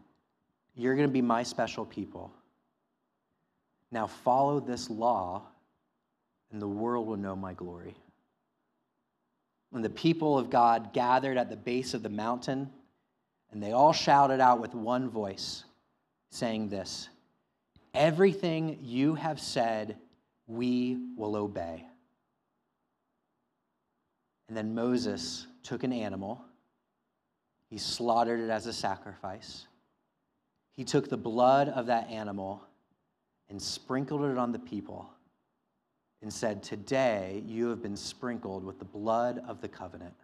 You're 0.74 0.96
going 0.96 1.08
to 1.08 1.12
be 1.12 1.22
my 1.22 1.42
special 1.42 1.86
people. 1.86 2.32
Now 3.92 4.06
follow 4.06 4.60
this 4.60 4.88
law, 4.88 5.42
and 6.52 6.60
the 6.60 6.68
world 6.68 7.06
will 7.06 7.16
know 7.16 7.36
my 7.36 7.54
glory 7.54 7.96
when 9.70 9.82
the 9.82 9.90
people 9.90 10.36
of 10.36 10.50
God 10.50 10.92
gathered 10.92 11.36
at 11.36 11.48
the 11.48 11.56
base 11.56 11.94
of 11.94 12.02
the 12.02 12.08
mountain, 12.08 12.70
and 13.50 13.62
they 13.62 13.72
all 13.72 13.92
shouted 13.92 14.40
out 14.40 14.60
with 14.60 14.74
one 14.74 15.08
voice, 15.08 15.64
saying 16.30 16.68
this 16.68 17.08
Everything 17.94 18.78
you 18.82 19.14
have 19.14 19.40
said, 19.40 19.96
we 20.46 20.98
will 21.16 21.36
obey. 21.36 21.84
And 24.48 24.56
then 24.56 24.74
Moses 24.74 25.46
took 25.62 25.84
an 25.84 25.92
animal, 25.92 26.44
he 27.68 27.78
slaughtered 27.78 28.40
it 28.40 28.50
as 28.50 28.66
a 28.66 28.72
sacrifice. 28.72 29.66
He 30.72 30.84
took 30.84 31.08
the 31.08 31.16
blood 31.16 31.68
of 31.68 31.86
that 31.86 32.08
animal 32.08 32.62
and 33.50 33.60
sprinkled 33.60 34.24
it 34.24 34.38
on 34.38 34.52
the 34.52 34.58
people 34.58 35.10
and 36.22 36.32
said, 36.32 36.62
Today 36.62 37.42
you 37.46 37.68
have 37.68 37.82
been 37.82 37.96
sprinkled 37.96 38.64
with 38.64 38.78
the 38.78 38.84
blood 38.84 39.42
of 39.46 39.60
the 39.60 39.68
covenant. 39.68 40.14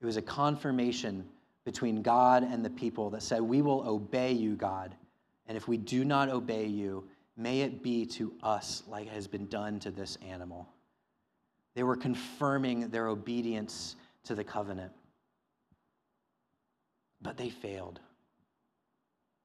It 0.00 0.06
was 0.06 0.16
a 0.16 0.22
confirmation 0.22 1.24
between 1.64 2.02
God 2.02 2.42
and 2.42 2.64
the 2.64 2.70
people 2.70 3.10
that 3.10 3.22
said, 3.22 3.40
We 3.40 3.62
will 3.62 3.88
obey 3.88 4.32
you, 4.32 4.56
God. 4.56 4.94
And 5.46 5.56
if 5.56 5.68
we 5.68 5.76
do 5.76 6.04
not 6.04 6.28
obey 6.28 6.66
you, 6.66 7.04
may 7.36 7.60
it 7.60 7.82
be 7.82 8.06
to 8.06 8.32
us 8.42 8.82
like 8.88 9.06
it 9.06 9.12
has 9.12 9.26
been 9.26 9.46
done 9.46 9.78
to 9.80 9.90
this 9.90 10.16
animal. 10.26 10.68
They 11.74 11.82
were 11.82 11.96
confirming 11.96 12.88
their 12.88 13.08
obedience 13.08 13.96
to 14.24 14.34
the 14.34 14.44
covenant. 14.44 14.92
But 17.22 17.36
they 17.36 17.50
failed. 17.50 18.00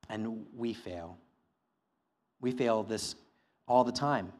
And 0.09 0.45
we 0.55 0.73
fail. 0.73 1.17
We 2.41 2.52
fail 2.52 2.84
this 2.84 3.15
all 3.67 3.84
the 3.84 3.91
time 3.91 4.32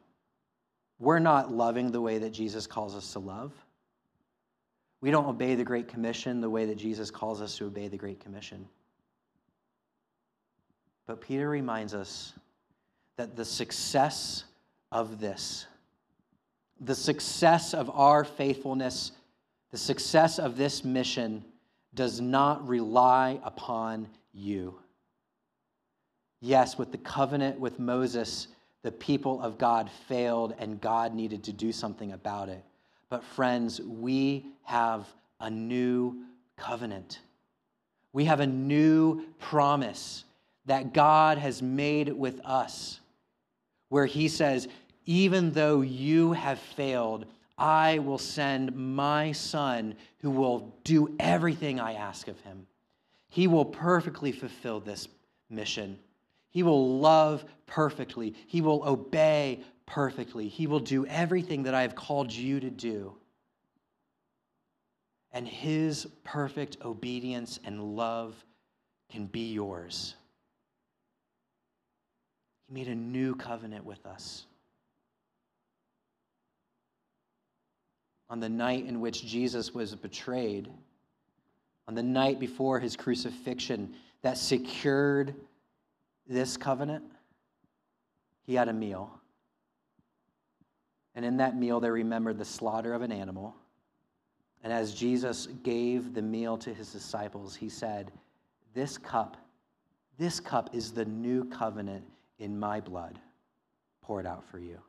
we're 1.00 1.20
not 1.20 1.52
loving 1.52 1.92
the 1.92 2.02
way 2.02 2.20
that 2.20 2.32
Jesus 2.32 2.68
calls 2.68 2.96
us 2.96 3.14
to 3.14 3.20
love. 3.20 3.52
We 5.02 5.12
don't 5.12 5.26
obey 5.26 5.56
the 5.56 5.64
Great 5.64 5.88
Commission 5.88 6.42
the 6.42 6.50
way 6.50 6.66
that 6.66 6.78
Jesus 6.78 7.12
calls 7.12 7.42
us 7.42 7.58
to 7.58 7.66
obey 7.66 7.88
the 7.88 7.98
Great 7.98 8.20
Commission. 8.20 8.68
But 11.06 11.22
Peter 11.22 11.50
reminds 11.50 11.94
us 11.94 12.34
that 13.18 13.36
the 13.36 13.46
success 13.46 14.46
of 14.92 15.20
this, 15.20 15.68
the 16.80 16.96
success 16.96 17.74
of 17.74 17.90
our 17.92 18.24
faithfulness, 18.24 19.12
the 19.72 19.78
success 19.78 20.40
of 20.40 20.58
this 20.58 20.84
mission 20.84 21.44
does 21.94 22.20
not 22.22 22.68
rely 22.68 23.40
upon 23.44 24.08
you. 24.34 24.80
Yes, 26.42 26.78
with 26.78 26.92
the 26.92 26.98
covenant 26.98 27.60
with 27.60 27.80
Moses, 27.80 28.48
the 28.84 28.92
people 28.92 29.42
of 29.42 29.58
God 29.58 29.90
failed 30.08 30.54
and 30.60 30.80
God 30.80 31.14
needed 31.14 31.44
to 31.46 31.54
do 31.54 31.72
something 31.72 32.12
about 32.12 32.50
it. 32.50 32.64
But, 33.10 33.24
friends, 33.24 33.82
we 33.82 34.46
have 34.64 35.08
a 35.40 35.50
new 35.50 36.24
covenant. 36.58 37.20
We 38.14 38.26
have 38.26 38.40
a 38.40 38.48
new 38.48 39.26
promise 39.40 40.24
that 40.66 40.94
God 40.94 41.38
has 41.38 41.62
made 41.62 42.10
with 42.10 42.40
us, 42.46 43.00
where 43.90 44.06
He 44.06 44.28
says, 44.28 44.68
Even 45.06 45.52
though 45.52 45.82
you 45.82 46.34
have 46.34 46.60
failed, 46.60 47.26
I 47.58 48.00
will 48.00 48.18
send 48.18 48.76
my 48.76 49.32
Son 49.32 49.96
who 50.20 50.32
will 50.32 50.74
do 50.84 51.16
everything 51.20 51.80
I 51.80 51.94
ask 51.94 52.28
of 52.28 52.40
Him. 52.42 52.68
He 53.30 53.48
will 53.48 53.66
perfectly 53.66 54.32
fulfill 54.32 54.80
this 54.80 55.08
mission. 55.50 56.00
He 56.56 56.64
will 56.64 57.00
love 57.00 57.44
perfectly. 57.66 58.34
He 58.48 58.62
will 58.62 58.88
obey 58.88 59.60
perfectly. 59.86 60.48
He 60.48 60.68
will 60.68 60.80
do 60.80 61.06
everything 61.06 61.64
that 61.64 61.74
I 61.74 61.82
have 61.82 61.96
called 61.96 62.32
you 62.32 62.62
to 62.62 62.70
do. 62.70 63.14
And 65.34 65.46
his 65.46 66.08
perfect 66.24 66.78
obedience 66.82 67.60
and 67.66 67.98
love 67.98 68.34
can 69.12 69.26
be 69.26 69.52
yours. 69.52 70.16
He 72.70 72.74
made 72.74 72.88
a 72.88 72.96
new 72.96 73.36
covenant 73.36 73.84
with 73.84 74.06
us. 74.06 74.46
On 78.30 78.40
the 78.40 78.48
night 78.48 78.86
in 78.86 79.02
which 79.02 79.26
Jesus 79.26 79.74
was 79.74 79.94
betrayed, 79.94 80.70
on 81.86 81.96
the 81.96 82.04
night 82.04 82.40
before 82.40 82.80
his 82.80 82.96
crucifixion, 82.96 83.94
that 84.22 84.38
secured 84.38 85.36
this 86.28 86.58
covenant, 86.58 87.04
he 88.46 88.56
had 88.56 88.68
a 88.68 88.74
meal. 88.74 89.12
And 91.16 91.24
in 91.24 91.38
that 91.38 91.58
meal, 91.58 91.80
they 91.80 91.90
remembered 91.90 92.38
the 92.38 92.46
slaughter 92.46 92.94
of 92.94 93.02
an 93.02 93.12
animal. 93.12 93.56
And 94.64 94.74
as 94.74 94.94
Jesus 94.94 95.48
gave 95.64 96.14
the 96.14 96.22
meal 96.22 96.58
to 96.58 96.74
his 96.74 96.92
disciples, 96.92 97.56
he 97.56 97.70
said, 97.70 98.12
This 98.74 98.98
cup, 98.98 99.38
this 100.18 100.40
cup 100.40 100.72
is 100.74 100.92
the 100.92 101.06
new 101.06 101.46
covenant 101.46 102.04
in 102.40 102.60
my 102.60 102.80
blood 102.82 103.20
poured 104.02 104.26
out 104.26 104.44
for 104.50 104.60
you. 104.60 104.80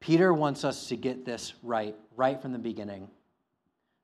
Peter 0.00 0.34
wants 0.34 0.64
us 0.64 0.88
to 0.88 0.96
get 0.96 1.24
this 1.24 1.54
right, 1.62 1.94
right 2.16 2.42
from 2.42 2.52
the 2.52 2.58
beginning, 2.58 3.08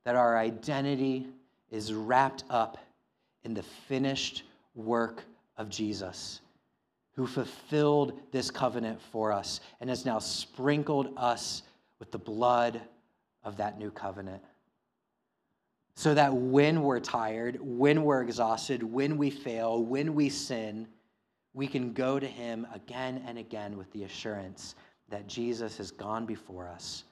that 0.05 0.15
our 0.15 0.39
identity 0.39 1.27
is 1.71 1.93
wrapped 1.93 2.45
up 2.49 2.79
in 3.45 3.53
the 3.53 3.63
finished 3.63 4.45
work 4.75 5.25
of 5.59 5.69
Jesus, 5.69 6.41
who 7.15 7.27
fulfilled 7.27 8.19
this 8.31 8.51
covenant 8.51 9.01
for 9.13 9.33
us 9.33 9.61
and 9.81 9.91
has 9.91 10.07
now 10.07 10.19
sprinkled 10.19 11.13
us 11.17 11.63
with 11.99 12.11
the 12.11 12.19
blood 12.19 12.81
of 13.43 13.57
that 13.57 13.79
new 13.79 13.91
covenant. 13.91 14.43
So 15.97 16.15
that 16.15 16.33
when 16.33 16.83
we're 16.83 17.01
tired, 17.01 17.59
when 17.61 18.05
we're 18.05 18.23
exhausted, 18.23 18.85
when 18.85 19.19
we 19.19 19.31
fail, 19.31 19.83
when 19.83 20.15
we 20.15 20.29
sin, 20.29 20.87
we 21.55 21.67
can 21.67 21.93
go 21.93 22.21
to 22.21 22.27
Him 22.27 22.67
again 22.73 23.25
and 23.27 23.37
again 23.37 23.77
with 23.77 23.93
the 23.93 24.05
assurance 24.05 24.77
that 25.09 25.27
Jesus 25.27 25.77
has 25.79 25.91
gone 25.91 26.25
before 26.25 26.69
us. 26.69 27.03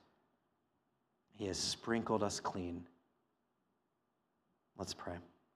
He 1.35 1.47
has 1.47 1.59
sprinkled 1.59 2.23
us 2.23 2.39
clean. 2.39 2.87
Let's 4.79 4.95
pray. 4.95 5.17